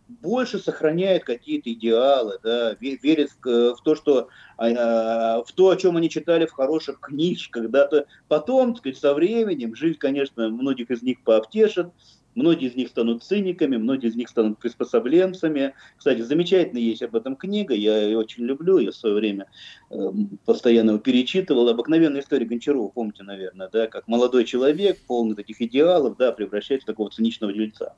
[0.08, 5.76] больше сохраняют какие-то идеалы, да, верят в, в то, что а, а, в то, о
[5.76, 7.88] чем они читали в хороших книжках, да,
[8.28, 11.88] потом, так сказать, со временем жизнь, конечно, многих из них пообтешит,
[12.34, 15.74] Многие из них станут циниками, многие из них станут приспособленцами.
[15.96, 19.46] Кстати, замечательная есть об этом книга, я ее очень люблю, я в свое время
[19.90, 19.96] э,
[20.44, 21.68] постоянно его перечитывал.
[21.68, 26.86] Обыкновенная история Гончарова, помните, наверное, да, как молодой человек, полный таких идеалов, да, превращается в
[26.86, 27.96] такого циничного дельца.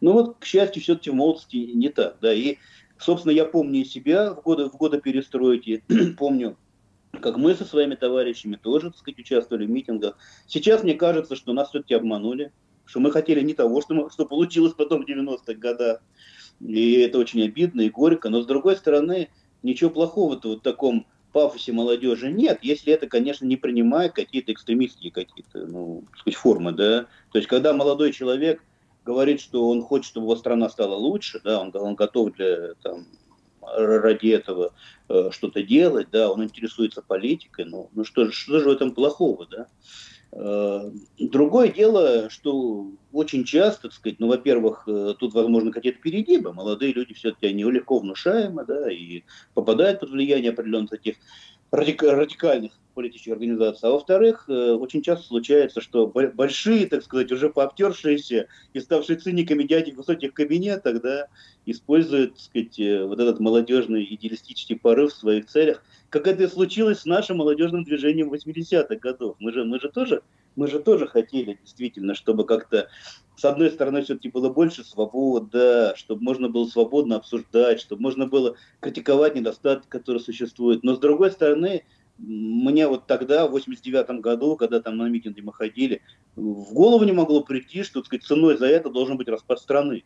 [0.00, 2.58] Но вот, к счастью, все-таки в молодости не так, да, и,
[2.98, 5.82] собственно, я помню себя в годы, в годы перестройки,
[6.18, 6.56] помню,
[7.20, 10.16] как мы со своими товарищами тоже, так сказать, участвовали в митингах.
[10.46, 12.52] Сейчас мне кажется, что нас все-таки обманули,
[12.84, 16.02] что мы хотели не того, что, мы, что получилось потом в 90-х годах.
[16.60, 18.28] И это очень обидно и горько.
[18.28, 19.28] Но с другой стороны,
[19.62, 25.10] ничего плохого-то вот в таком пафосе молодежи нет, если это, конечно, не принимает какие-то экстремистские
[25.10, 27.06] какие-то, ну, сказать, формы, да.
[27.32, 28.62] То есть, когда молодой человек
[29.04, 33.06] говорит, что он хочет, чтобы его страна стала лучше, да, он, он готов для, там,
[33.62, 34.72] ради этого
[35.08, 39.46] э, что-то делать, да, он интересуется политикой, ну, ну что, что же в этом плохого,
[39.50, 39.66] да?
[40.34, 46.52] Э, другое дело, что очень часто, так сказать, ну, во-первых, э, тут, возможно, какие-то перегибы.
[46.52, 51.16] Молодые люди все-таки, они легко внушаемы, да, и попадают под влияние определенных таких
[51.70, 58.48] радикальных политических организаций, а во-вторых, э, очень часто случается, что большие, так сказать, уже пообтершиеся
[58.72, 61.28] и ставшие циниками дяди в высоких кабинетах, да,
[61.66, 66.48] используют, так сказать, э, вот этот молодежный идеалистический порыв в своих целях, как это и
[66.48, 69.36] случилось с нашим молодежным движением 80-х годов.
[69.38, 70.22] Мы же, мы же тоже
[70.56, 72.88] мы же тоже хотели действительно, чтобы как-то
[73.36, 78.56] с одной стороны все-таки было больше свободы, чтобы можно было свободно обсуждать, чтобы можно было
[78.80, 80.84] критиковать недостатки, которые существуют.
[80.84, 81.84] Но с другой стороны,
[82.22, 86.02] мне вот тогда, в 89 году, когда там на митинги мы ходили,
[86.36, 90.04] в голову не могло прийти, что так сказать, ценой за это должен быть распад страны.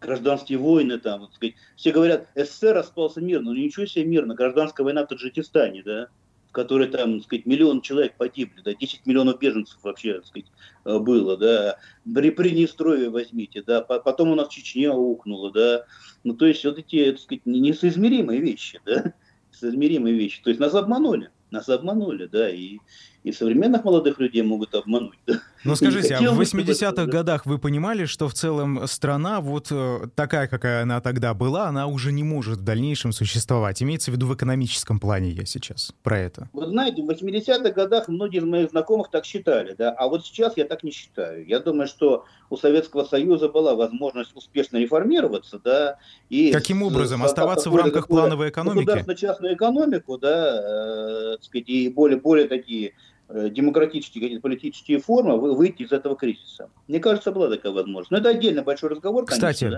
[0.00, 1.54] Гражданские войны там, вот, сказать.
[1.74, 6.08] все говорят, СССР распался мирно, ну ничего себе мирно, гражданская война в Таджикистане, да,
[6.48, 10.46] в которой там, так сказать, миллион человек погибли, да, 10 миллионов беженцев вообще, так сказать,
[10.84, 11.78] э, было, да,
[12.14, 15.86] при Приднестровье возьмите, да, потом у нас Чечня ухнула, да,
[16.24, 19.14] ну то есть вот эти, так сказать, несоизмеримые вещи, да,
[19.52, 22.78] несоизмеримые вещи, то есть нас обманули нас обманули, да, и,
[23.26, 25.18] и современных молодых людей могут обмануть.
[25.26, 25.34] Да?
[25.64, 30.06] Но ну, скажите, а в 80-х годах вы понимали, что в целом страна, вот э,
[30.14, 33.82] такая, какая она тогда была, она уже не может в дальнейшем существовать?
[33.82, 36.48] Имеется в виду в экономическом плане я сейчас про это.
[36.52, 40.56] Вы знаете, в 80-х годах многие из моих знакомых так считали, да, а вот сейчас
[40.56, 41.44] я так не считаю.
[41.48, 45.98] Я думаю, что у Советского Союза была возможность успешно реформироваться, да,
[46.30, 46.52] и...
[46.52, 47.24] Каким образом?
[47.24, 48.84] Оставаться в рамках плановой экономики?
[48.84, 52.92] Государственно-частную экономику, да, э, сказать, и более, более такие
[53.28, 56.70] демократические какие-то политические формы выйти из этого кризиса.
[56.86, 58.10] Мне кажется, была такая возможность.
[58.10, 59.48] Но это отдельно большой разговор, конечно.
[59.48, 59.70] Кстати,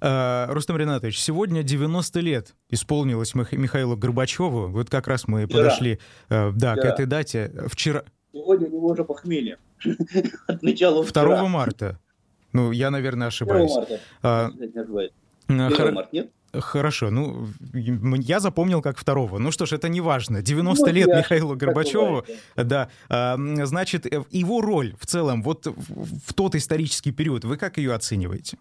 [0.00, 0.46] да?
[0.48, 4.68] э, Рустам Ринатович, сегодня 90 лет исполнилось Михаилу Горбачеву.
[4.68, 5.64] Вот как раз мы Вчера.
[5.64, 5.98] подошли
[6.30, 7.52] э, да, к этой дате.
[7.66, 8.04] Вчера...
[8.32, 9.58] Сегодня у него уже похмелье.
[10.46, 12.00] Отмечал 2 марта.
[12.52, 13.70] Ну, я, наверное, ошибаюсь.
[13.70, 14.00] 2 марта.
[14.22, 14.50] А,
[15.48, 16.30] 1 марта, нет?
[16.60, 19.38] Хорошо, ну, я запомнил как второго.
[19.38, 20.42] Ну что ж, это не важно.
[20.42, 22.24] 90 ну, лет Михаилу Горбачеву,
[22.56, 22.88] да.
[23.08, 27.94] А, значит, э, его роль в целом, вот в тот исторический период, вы как ее
[27.94, 28.56] оцениваете?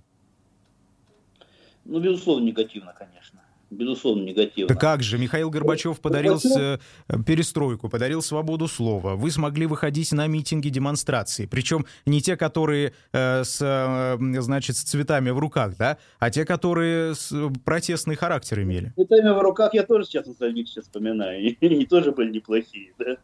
[1.85, 3.42] Ну, безусловно, негативно, конечно
[3.73, 4.73] безусловно, негативно.
[4.73, 7.25] Да как же, Михаил Горбачев подарил Горбачев...
[7.25, 9.15] перестройку, подарил свободу слова.
[9.15, 11.45] Вы смогли выходить на митинги, демонстрации.
[11.45, 16.45] Причем не те, которые э, с, э, значит, с цветами в руках, да, а те,
[16.45, 17.33] которые с,
[17.65, 18.93] протестный характер имели.
[18.95, 21.55] С цветами в руках я тоже сейчас сейчас вспоминаю.
[21.61, 22.93] Они тоже были неплохие.
[22.97, 23.17] Да?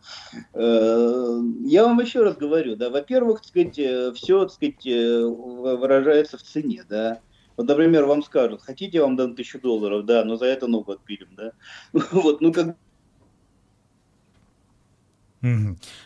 [0.54, 6.38] Э, я вам еще раз говорю, да, во-первых, сказать, э, все, так сказать, э, выражается
[6.38, 7.20] в цене, да.
[7.60, 10.94] Вот, например, вам скажут, хотите, я вам дам тысячу долларов, да, но за это ногу
[10.94, 11.52] отпилим, да.
[12.14, 12.78] Вот, ну как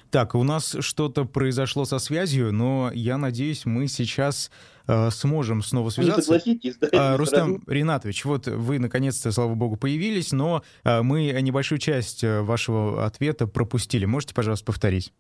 [0.09, 4.49] Так, у нас что-то произошло со связью, но я надеюсь, мы сейчас
[4.87, 6.23] э, сможем снова связаться.
[6.23, 7.63] согласитесь, да, а, Рустам сразу.
[7.67, 13.45] Ринатович, вот вы наконец-то, слава богу, появились, но э, мы небольшую часть э, вашего ответа
[13.45, 14.05] пропустили.
[14.05, 15.13] Можете, пожалуйста, повторить?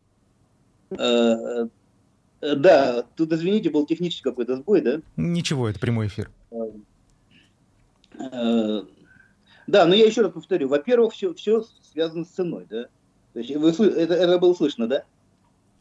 [2.43, 4.99] Э, Э, да, тут, извините, был технический какой-то сбой, да?
[5.15, 6.29] Ничего, это прямой эфир.
[8.19, 8.81] Э,
[9.65, 10.67] да, но я еще раз повторю.
[10.67, 12.87] Во-первых, все, все связано с ценой, да?
[13.31, 15.03] То есть вы, это, это было слышно, да?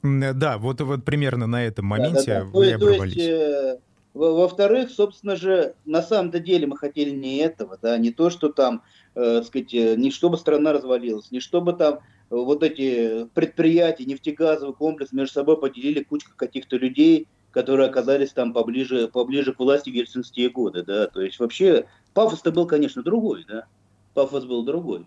[0.02, 2.50] Да, вот, вот примерно на этом моменте да, да, да.
[2.50, 3.14] вы то, оборвались.
[3.14, 3.78] То есть, э,
[4.14, 8.82] во-вторых, собственно же, на самом-то деле мы хотели не этого, да, не то, что там,
[9.14, 15.34] э, сказать, не чтобы страна развалилась, не чтобы там вот эти предприятия, нефтегазовый комплекс между
[15.34, 20.82] собой поделили кучка каких-то людей, которые оказались там поближе, поближе к власти в ельцинские годы,
[20.82, 23.66] да, то есть вообще пафос-то был, конечно, другой, да,
[24.14, 25.06] пафос был другой.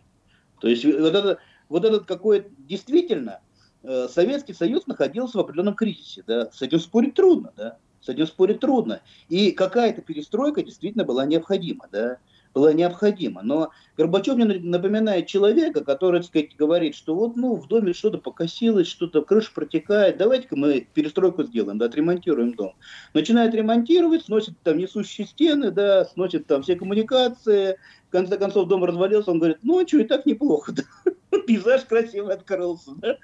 [0.61, 1.39] То есть вот это,
[1.69, 3.41] вот этот какой действительно
[3.83, 8.27] э, Советский Союз находился в определенном кризисе, да, с этим спорить трудно, да, с этим
[8.27, 9.01] спорить трудно.
[9.29, 12.17] И какая-то перестройка действительно была необходима, да
[12.55, 13.41] была необходима.
[13.43, 18.17] Но Горбачев мне напоминает человека, который, так сказать, говорит, что вот ну, в доме что-то
[18.17, 22.73] покосилось, что-то крыша протекает, давайте-ка мы перестройку сделаем, да, отремонтируем дом.
[23.13, 28.85] Начинает ремонтировать, сносит там несущие стены, да, сносит там все коммуникации, в конце концов дом
[28.85, 30.83] развалился, он говорит, ну, а что, и так неплохо, да?
[31.45, 33.17] пейзаж красивый открылся, да?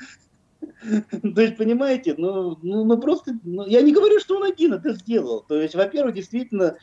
[1.36, 4.94] То есть, понимаете, ну, ну, ну просто, ну, я не говорю, что он один это
[4.94, 5.42] сделал.
[5.48, 6.78] То есть, во-первых, действительно,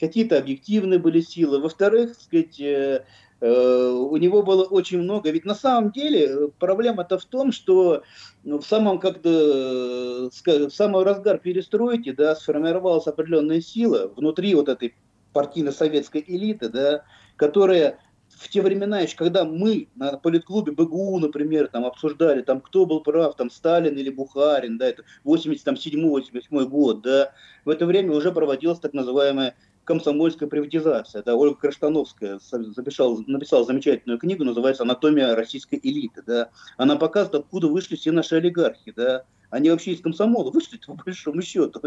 [0.00, 1.60] какие-то объективные были силы.
[1.60, 3.04] Во-вторых, сказать, э,
[3.40, 5.30] э, у него было очень много.
[5.30, 8.02] Ведь на самом деле э, проблема-то в том, что
[8.42, 14.94] ну, в самом как-то в самый разгар перестройки, да, сформировалась определенная сила внутри вот этой
[15.32, 17.04] партийно-советской элиты, да,
[17.36, 17.98] которая
[18.44, 23.00] в те времена еще, когда мы на политклубе БГУ, например, там обсуждали, там кто был
[23.00, 27.32] прав, там Сталин или Бухарин, да, это 87-88 год, да,
[27.64, 29.54] в это время уже проводилась так называемая
[29.84, 31.22] комсомольская приватизация.
[31.22, 36.22] Да, Ольга Краштановская записала, написала замечательную книгу, называется «Анатомия российской элиты».
[36.26, 36.50] Да.
[36.76, 38.92] Она показывает, откуда вышли все наши олигархи.
[38.96, 39.24] Да.
[39.50, 41.80] Они вообще из комсомола вышли, по большому счету.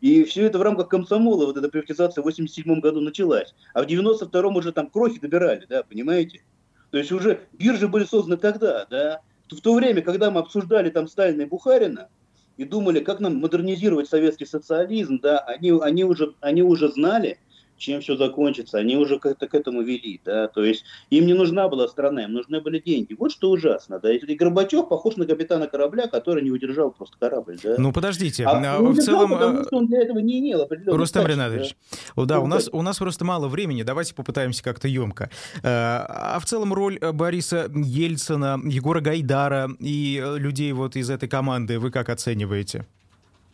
[0.00, 3.54] И все это в рамках комсомола, вот эта приватизация в 87 году началась.
[3.72, 6.42] А в 92-м уже там крохи добирали, да, понимаете?
[6.90, 9.20] То есть уже биржи были созданы тогда, да.
[9.50, 12.08] В то время, когда мы обсуждали там Сталина и Бухарина,
[12.56, 17.38] и думали, как нам модернизировать советский социализм, да, они, они, уже, они уже знали,
[17.76, 18.78] чем все закончится.
[18.78, 22.32] Они уже как-то к этому вели, да, то есть им не нужна была страна, им
[22.32, 23.14] нужны были деньги.
[23.18, 24.12] Вот что ужасно, да.
[24.12, 27.74] И Горбачев похож на капитана корабля, который не удержал просто корабль, да.
[27.78, 29.30] Ну, подождите, а, ну, в целом...
[29.30, 31.76] Потому э, что он для этого не имел определенного Рустам Ринатович,
[32.16, 35.30] да, да у, нас, у нас просто мало времени, давайте попытаемся как-то емко.
[35.56, 41.78] Э, а в целом роль Бориса Ельцина, Егора Гайдара и людей вот из этой команды
[41.78, 42.86] вы как оцениваете?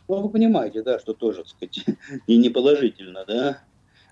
[0.07, 1.85] Ну, вы понимаете, да, что тоже, так сказать,
[2.27, 3.61] и не положительно, да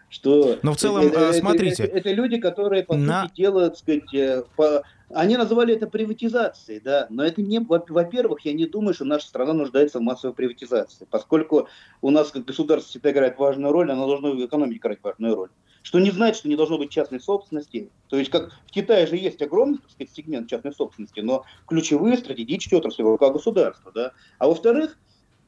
[0.10, 0.58] что...
[0.64, 1.84] Но в целом, это, э, смотрите...
[1.84, 3.24] Это, это, это люди, которые, по на...
[3.24, 4.84] сути дела, так сказать, э, по...
[5.10, 7.60] они называли это приватизацией, да, но это не...
[7.60, 11.68] Во-первых, я не думаю, что наша страна нуждается в массовой приватизации, поскольку
[12.02, 15.50] у нас как государство всегда играет важную роль, оно должно в экономике играть важную роль.
[15.82, 17.90] Что не значит, что не должно быть частной собственности.
[18.10, 22.18] То есть, как в Китае же есть огромный, так сказать, сегмент частной собственности, но ключевые
[22.18, 24.12] стратегические отрасли в руках государства, да.
[24.40, 24.98] А во-вторых,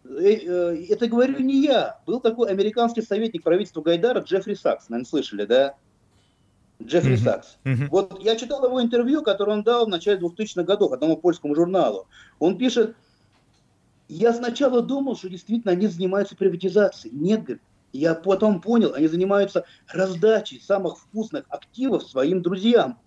[0.04, 2.00] это говорю не я.
[2.06, 4.90] Был такой американский советник правительства Гайдара Джеффри Сакс.
[4.90, 5.76] Наверное, слышали, да?
[6.82, 7.24] Джеффри mm-hmm.
[7.24, 7.58] Сакс.
[7.64, 7.88] Mm-hmm.
[7.90, 12.08] Вот я читал его интервью, которое он дал в начале 2000-х годов одному польскому журналу.
[12.40, 12.96] Он пишет,
[14.08, 17.16] я сначала думал, что действительно они занимаются приватизацией.
[17.16, 17.62] Нет, говорит,
[17.94, 23.00] я потом понял, они занимаются раздачей самых вкусных активов своим друзьям.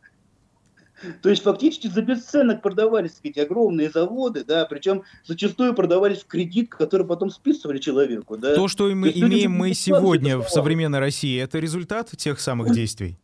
[1.22, 6.70] То есть фактически за бесценок продавались, сказать, огромные заводы, да, причем зачастую продавались в кредит,
[6.70, 8.36] который потом списывали человеку.
[8.36, 8.54] Да.
[8.54, 13.18] То, что мы имеем мы сегодня в современной России, это результат тех самых действий?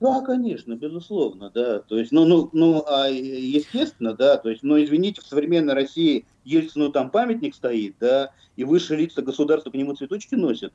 [0.00, 1.80] Да, конечно, безусловно, да.
[1.80, 6.24] То есть, ну, ну, ну, а естественно, да, то есть, ну, извините, в современной России
[6.44, 10.72] Ельцину там памятник стоит, да, и высшие лица государства к нему цветочки носят.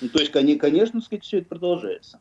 [0.00, 2.20] Ну, то есть, конечно, сказать, все это продолжается.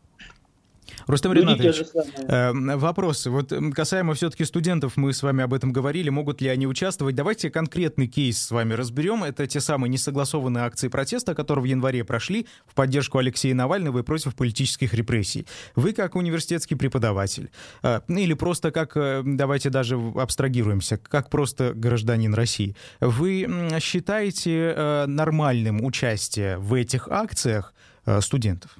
[1.08, 1.84] Рустам Ринатович,
[2.28, 3.26] э, вопрос.
[3.26, 7.16] Вот касаемо все-таки студентов, мы с вами об этом говорили, могут ли они участвовать.
[7.16, 9.24] Давайте конкретный кейс с вами разберем.
[9.24, 14.04] Это те самые несогласованные акции протеста, которые в январе прошли в поддержку Алексея Навального и
[14.04, 15.48] против политических репрессий.
[15.76, 17.50] Вы как университетский преподаватель,
[17.82, 23.48] э, или просто как, э, давайте даже абстрагируемся, как просто гражданин России, вы
[23.80, 27.74] считаете э, нормальным участие в этих акциях
[28.20, 28.78] студентов?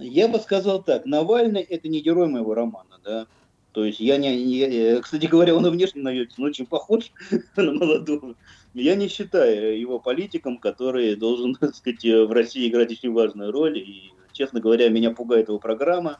[0.00, 3.26] Я бы сказал так, Навальный это не герой моего романа, да.
[3.72, 7.12] То есть я не, не кстати говоря, он и внешне на Ельцина очень похож
[7.56, 8.34] на молодого.
[8.74, 13.78] Я не считаю его политиком, который должен, так сказать, в России играть очень важную роль.
[13.78, 16.18] И, честно говоря, меня пугает его программа.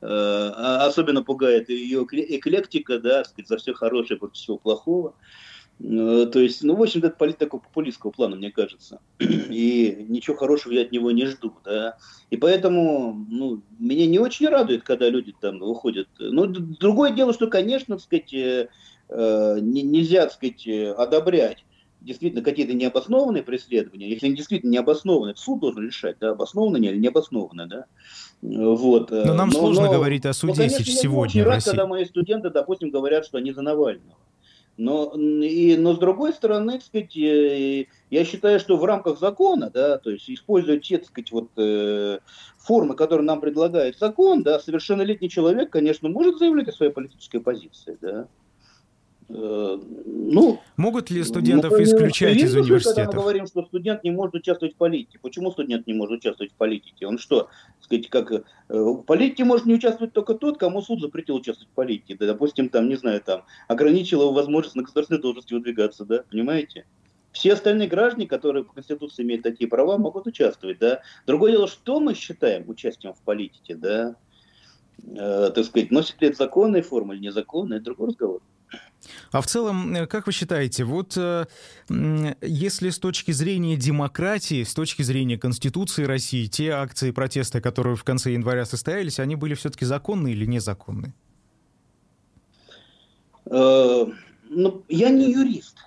[0.00, 5.14] Э, а особенно пугает ее эклектика, да, сказать, за все хорошее против всего плохого.
[5.80, 9.00] Э, то есть, ну, в общем, это политика такого популистского плана, мне кажется.
[9.18, 11.96] И ничего хорошего я от него не жду, да.
[12.30, 16.08] И поэтому, ну, меня не очень радует, когда люди там выходят.
[16.18, 18.68] Ну, другое дело, что, конечно, так сказать, э,
[19.08, 21.64] э нельзя, так сказать, одобрять
[22.00, 27.08] действительно какие-то необоснованные преследования, если они действительно необоснованные, суд должен решать, да, обоснованно или не
[27.08, 27.86] обоснованно, да.
[28.42, 29.10] Вот.
[29.10, 31.86] Но нам но, сложно но, говорить о суде но, конечно, сегодня я очень рад, когда
[31.86, 34.18] мои студенты, допустим, говорят, что они за Навального.
[34.76, 39.98] Но, и, но с другой стороны, так сказать, я считаю, что в рамках закона, да,
[39.98, 42.18] то есть используя те, так сказать, вот, э,
[42.58, 47.96] формы, которые нам предлагает закон, да, совершеннолетний человек, конечно, может заявлять о своей политической позиции,
[48.00, 48.26] да.
[49.28, 53.04] Э, ну, Могут ли студентов ну, исключать из университета?
[53.04, 55.18] Когда мы говорим, что студент не может участвовать в политике.
[55.20, 57.06] Почему студент не может участвовать в политике?
[57.06, 57.48] Он что,
[57.80, 61.74] сказать, как э, в политике может не участвовать только тот, кому суд запретил участвовать в
[61.74, 62.16] политике.
[62.18, 66.86] Да, допустим, там, не знаю, там, ограничил его возможность на государственной должности выдвигаться, да, понимаете?
[67.32, 71.00] Все остальные граждане, которые по Конституции имеют такие права, могут участвовать, да.
[71.26, 74.16] Другое дело, что мы считаем участием в политике, да,
[75.02, 78.42] э, так сказать, носит ли это законная форма или незаконная, это другой разговор.
[79.32, 81.46] А в целом, э, как вы считаете, вот э,
[82.40, 88.04] если с точки зрения демократии, с точки зрения Конституции России, те акции протеста, которые в
[88.04, 91.14] конце января состоялись, они были все-таки законные или незаконные?
[93.46, 94.06] Э,
[94.48, 95.78] ну, я не юрист.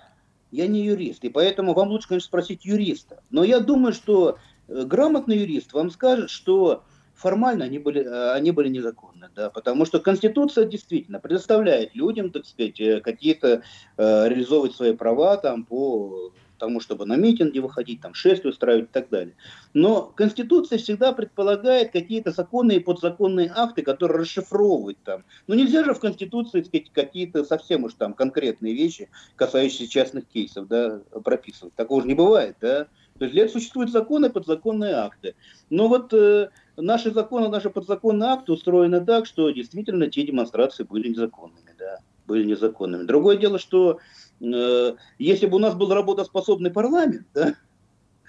[0.50, 3.22] Я не юрист, и поэтому вам лучше, конечно, спросить юриста.
[3.30, 6.84] Но я думаю, что грамотный юрист вам скажет, что
[7.18, 12.46] формально они были, э, они были незаконны, да, потому что Конституция действительно предоставляет людям, так
[12.46, 13.62] сказать, э, какие-то
[13.96, 18.92] э, реализовывать свои права там по тому, чтобы на митинги выходить, там шествие устраивать и
[18.92, 19.34] так далее.
[19.74, 25.24] Но Конституция всегда предполагает какие-то законные и подзаконные акты, которые расшифровывают там.
[25.46, 30.26] Но ну, нельзя же в Конституции сказать, какие-то совсем уж там конкретные вещи, касающиеся частных
[30.26, 31.74] кейсов, да, прописывать.
[31.74, 32.88] Такого же не бывает, да.
[33.18, 35.34] То есть для этого существуют законы и подзаконные акты.
[35.70, 41.08] Но вот э, наши законы, наши подзаконные акты устроены так, что действительно те демонстрации были
[41.08, 43.04] незаконными, да, были незаконными.
[43.04, 43.98] Другое дело, что
[44.40, 47.54] э, если бы у нас был работоспособный парламент, да,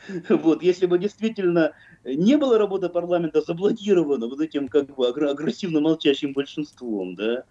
[0.30, 1.74] вот, если бы действительно
[2.06, 7.44] не было работы парламента заблокирована вот этим как бы агрессивно молчащим большинством, да,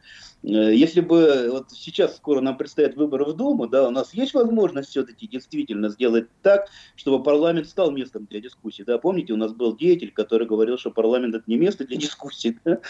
[0.43, 4.35] э, если бы вот сейчас скоро нам предстоят выборы в Думу, да, у нас есть
[4.35, 9.53] возможность все-таки действительно сделать так, чтобы парламент стал местом для дискуссий, да, помните, у нас
[9.53, 12.81] был деятель, который говорил, что парламент это не место для дискуссий, да?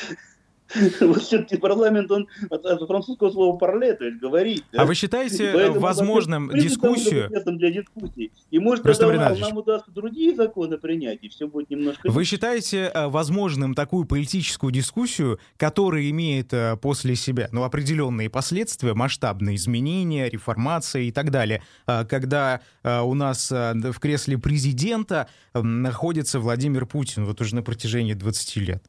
[1.00, 4.64] Вот все-таки парламент, он от, от французского слова «парле», то есть говорить.
[4.76, 7.30] А вы считаете возможным дискуссию?
[7.48, 8.30] Для дискуссии.
[8.50, 12.10] И может, Рустам тогда нам удастся другие законы принять, и все будет немножко...
[12.10, 18.94] Вы считаете э, возможным такую политическую дискуссию, которая имеет э, после себя ну, определенные последствия,
[18.94, 26.86] масштабные изменения, реформация и так далее, э, когда у нас в кресле президента находится Владимир
[26.86, 28.84] Путин вот уже на протяжении 20 лет?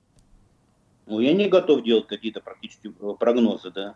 [1.09, 3.95] Ну, я не готов делать какие-то практически э, прогнозы, да.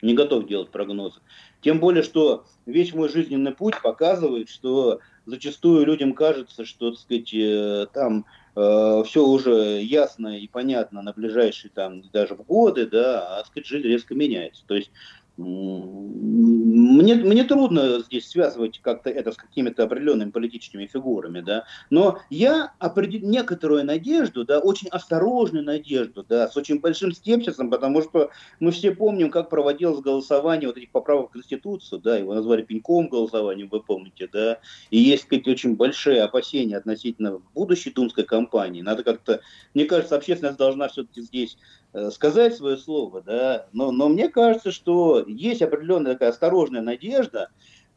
[0.00, 1.20] Не готов делать прогнозы.
[1.60, 7.34] Тем более, что весь мой жизненный путь показывает, что зачастую людям кажется, что, так сказать,
[7.34, 8.24] э, там
[8.56, 13.46] э, все уже ясно и понятно на ближайшие там даже в годы, да, а, так
[13.48, 14.64] сказать, жизнь резко меняется.
[14.66, 14.90] То есть
[15.36, 22.72] мне, мне трудно здесь связывать как-то это с какими-то определенными политическими фигурами, да, но я
[22.78, 23.28] определ...
[23.28, 28.30] некоторую надежду, да, очень осторожную надежду, да, с очень большим скепсисом, потому что
[28.60, 33.08] мы все помним, как проводилось голосование вот этих поправок в Конституцию, да, его назвали пеньком
[33.08, 34.60] голосованием, вы помните, да,
[34.90, 38.82] и есть какие-то очень большие опасения относительно будущей думской кампании.
[38.82, 39.40] Надо как-то,
[39.74, 41.56] мне кажется, общественность должна все-таки здесь
[41.96, 47.50] Э, сказать свое слово, да, но, но мне кажется, что есть определенная такая осторожная надежда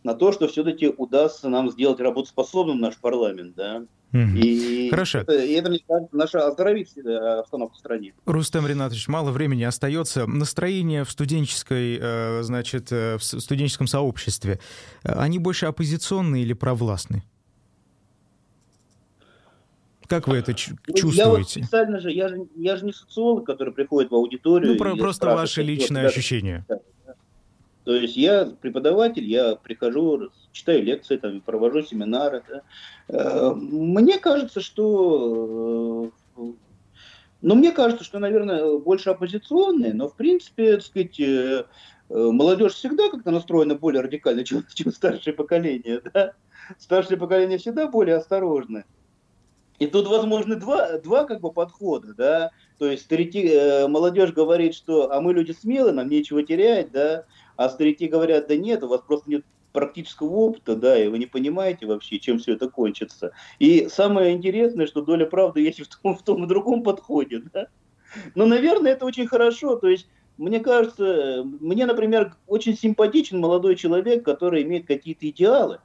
[0.04, 3.84] на то, что все-таки удастся нам сделать работоспособным наш парламент, да.
[4.14, 5.20] И Хорошо.
[5.20, 8.14] Это, и это, мне кажется, наша оздоровит обстановку в стране.
[8.26, 10.26] Рустам Ринатович, мало времени остается.
[10.26, 14.60] Настроение в студенческой, э, значит, э, в студенческом сообществе,
[15.04, 17.24] они больше оппозиционные или провластные?
[20.08, 21.18] Как вы это ну, чувствуете?
[21.18, 24.72] Я вот специально же, я же, я же не социолог, который приходит в аудиторию.
[24.72, 26.66] Ну, про, просто ваше личное ощущение.
[26.70, 26.80] Да.
[27.88, 32.44] То есть я преподаватель, я прихожу, читаю лекции, там, провожу семинары.
[32.50, 32.62] Да.
[33.08, 36.42] Э, мне кажется, что э,
[37.42, 41.64] ну, мне кажется, что, наверное, больше оппозиционные, но, в принципе, так сказать, э,
[42.10, 46.34] молодежь всегда как-то настроена более радикально, чем, чем старшее поколение, да?
[46.80, 48.84] Старшее поколение всегда более осторожное.
[49.80, 54.74] И тут возможны два, два как бы подхода, да, то есть старики, э, молодежь говорит,
[54.74, 57.26] что а мы люди смелые, нам нечего терять, да,
[57.58, 61.26] а старики говорят, да нет, у вас просто нет практического опыта, да, и вы не
[61.26, 63.32] понимаете вообще, чем все это кончится.
[63.60, 67.68] И самое интересное, что доля правды есть в том, в том и другом подходе, да.
[68.34, 74.24] Но, наверное, это очень хорошо, то есть мне кажется, мне, например, очень симпатичен молодой человек,
[74.24, 75.80] который имеет какие-то идеалы,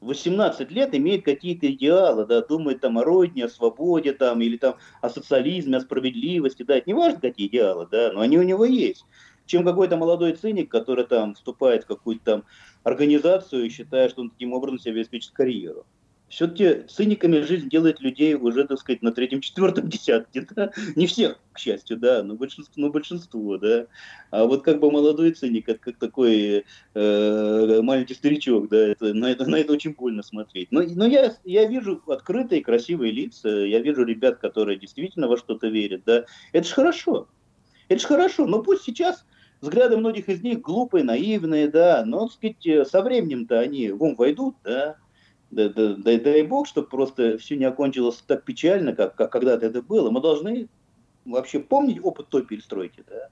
[0.00, 4.76] 18 лет имеет какие-то идеалы, да, думает там о родине, о свободе, там, или там
[5.02, 8.64] о социализме, о справедливости, да, это не важно, какие идеалы, да, но они у него
[8.64, 9.04] есть.
[9.50, 12.44] Чем какой-то молодой циник, который там вступает в какую-то там
[12.84, 15.84] организацию и считает, что он таким образом себе обеспечит карьеру
[16.30, 20.46] все-таки циниками жизнь делает людей уже, так сказать, на третьем-четвертом десятке.
[20.54, 20.70] Да?
[20.94, 23.86] Не всех, к счастью, да, но большинство, но большинство, да.
[24.30, 29.32] А вот как бы молодой циник, как, как такой э, маленький старичок, да, это, на,
[29.32, 30.70] это, на это очень больно смотреть.
[30.70, 35.66] Но, но я, я вижу открытые, красивые лица, я вижу ребят, которые действительно во что-то
[35.66, 36.26] верят, да.
[36.52, 37.28] Это же хорошо.
[37.88, 39.26] Это же хорошо, но пусть сейчас
[39.60, 44.14] взгляды многих из них глупые, наивные, да, но, так сказать, со временем-то они в ум
[44.14, 44.96] войдут, да,
[45.50, 49.66] да, да, дай, дай бог, чтобы просто все не окончилось так печально, как, как когда-то
[49.66, 50.10] это было.
[50.10, 50.68] Мы должны
[51.24, 53.28] вообще помнить опыт той перестройки, да,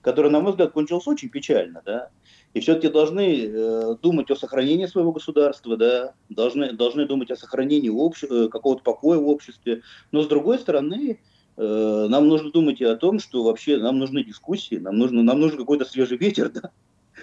[0.00, 2.10] который, на мой взгляд, кончился очень печально, да.
[2.52, 7.90] И все-таки должны э, думать о сохранении своего государства, да, должны, должны думать о сохранении
[7.90, 9.82] обще, э, какого-то покоя в обществе.
[10.10, 11.16] Но с другой стороны, э,
[11.62, 15.58] нам нужно думать и о том, что вообще нам нужны дискуссии, нам нужно, нам нужен
[15.58, 16.70] какой-то свежий ветер, да,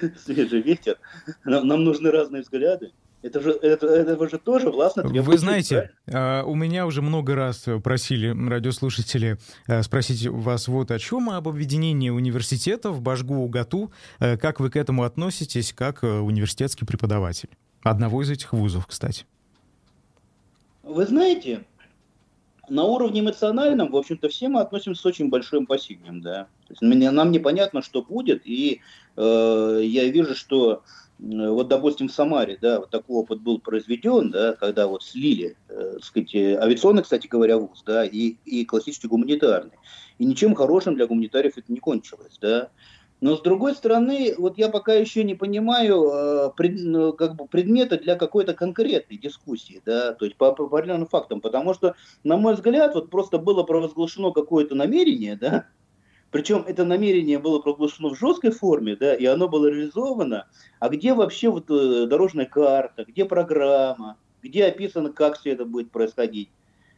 [0.26, 0.98] свежий ветер,
[1.44, 2.92] нам, нам нужны разные взгляды.
[3.24, 6.46] Это же, это, это же тоже властно Вы знаете, правильно?
[6.46, 12.12] у меня уже много раз просили радиослушатели э, спросить вас вот о чем, об объединении
[12.12, 13.92] университетов, Башгу, УГАТУ.
[14.20, 17.50] Э, как вы к этому относитесь, как э, университетский преподаватель?
[17.82, 19.26] Одного из этих вузов, кстати.
[20.84, 21.66] Вы знаете,
[22.70, 26.48] на уровне эмоциональном, в общем-то, все мы относимся с очень большим опасением, да.
[26.68, 28.82] То есть нам непонятно, что будет, и
[29.16, 30.84] э, я вижу, что
[31.20, 35.56] э, вот, допустим, в Самаре, да, вот такой опыт был произведен, да, когда вот слили,
[35.70, 39.78] э, так сказать, авиационный, кстати говоря, вуз, да, и, и классический гуманитарный.
[40.18, 42.70] И ничем хорошим для гуманитариев это не кончилось, да.
[43.20, 47.48] Но с другой стороны, вот я пока еще не понимаю э, пред, ну, как бы
[47.48, 52.38] предмета для какой-то конкретной дискуссии, да, то есть по, по определенным фактам, потому что, на
[52.38, 55.66] мой взгляд, вот просто было провозглашено какое-то намерение, да,
[56.30, 60.48] причем это намерение было провозглашено в жесткой форме, да, и оно было реализовано,
[60.80, 65.90] а где вообще вот э, дорожная карта, где программа, где описано, как все это будет
[65.90, 66.50] происходить.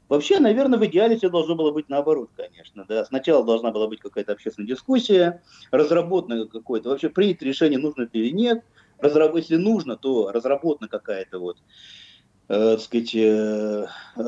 [0.09, 2.83] Вообще, наверное, в идеале все должно было быть наоборот, конечно.
[2.89, 3.05] Да.
[3.05, 8.31] Сначала должна была быть какая-то общественная дискуссия, разработано какое-то, вообще принять решение, нужно это или
[8.31, 8.63] нет.
[8.97, 9.35] Разраб...
[9.35, 11.57] Если нужно, то разработана какая-то вот,
[12.47, 13.85] э, так сказать, э,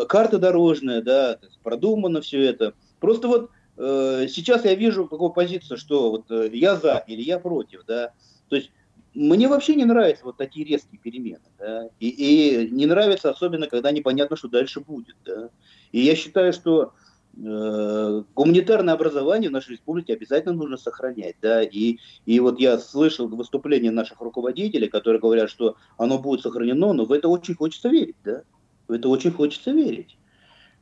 [0.07, 2.75] карта дорожная, да, продумано все это.
[2.99, 7.39] Просто вот э, сейчас я вижу какую позицию, что вот э, я за или я
[7.39, 8.13] против, да.
[8.49, 8.71] То есть
[9.13, 11.41] мне вообще не нравятся вот такие резкие перемены.
[11.59, 11.89] Да?
[11.99, 15.15] И, и не нравится особенно, когда непонятно, что дальше будет.
[15.25, 15.49] Да?
[15.91, 16.93] И я считаю, что
[17.35, 21.35] э, гуманитарное образование в нашей республике обязательно нужно сохранять.
[21.41, 21.61] Да?
[21.61, 27.03] И, и вот я слышал выступления наших руководителей, которые говорят, что оно будет сохранено, но
[27.03, 28.17] в это очень хочется верить.
[28.23, 28.43] Да?
[28.87, 30.17] В это очень хочется верить.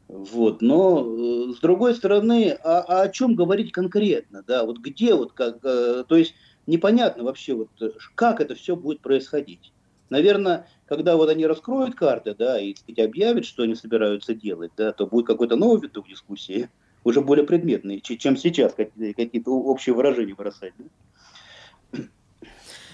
[0.08, 5.14] Вот, но э, с другой стороны, а, а о чем говорить конкретно, да, вот где
[5.14, 6.34] вот как, э, то есть
[6.70, 9.74] непонятно вообще, вот, э, как это все будет происходить.
[10.10, 14.92] Наверное, когда вот они раскроют карты, да, и сказать, объявят, что они собираются делать, да,
[14.92, 16.70] то будет какой-то новый виток дискуссии,
[17.04, 20.74] уже более предметный, чем сейчас какие-то общие выражения бросать.
[20.78, 20.86] Да?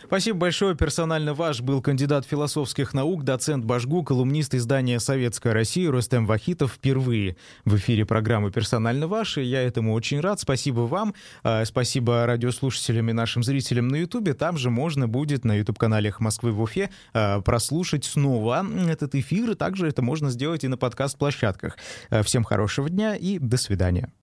[0.08, 0.76] Спасибо большое.
[0.76, 7.38] Персонально ваш был кандидат философских наук, доцент Башгу, колумнист издания «Советская Россия» Рустем Вахитов впервые
[7.66, 9.38] в эфире программы «Персонально ваш».
[9.40, 10.40] И я этому очень рад.
[10.40, 11.16] Спасибо вам.
[11.44, 14.36] А, спасибо радиослушателям и нашим зрителям на Ютубе.
[14.36, 19.52] Там же можно будет на YouTube-канале Москвы в Уфе а, прослушать снова этот эфир.
[19.52, 21.78] И также это можно сделать и на подкаст-площадках.
[22.12, 24.12] А, всем хорошего дня и до свидания.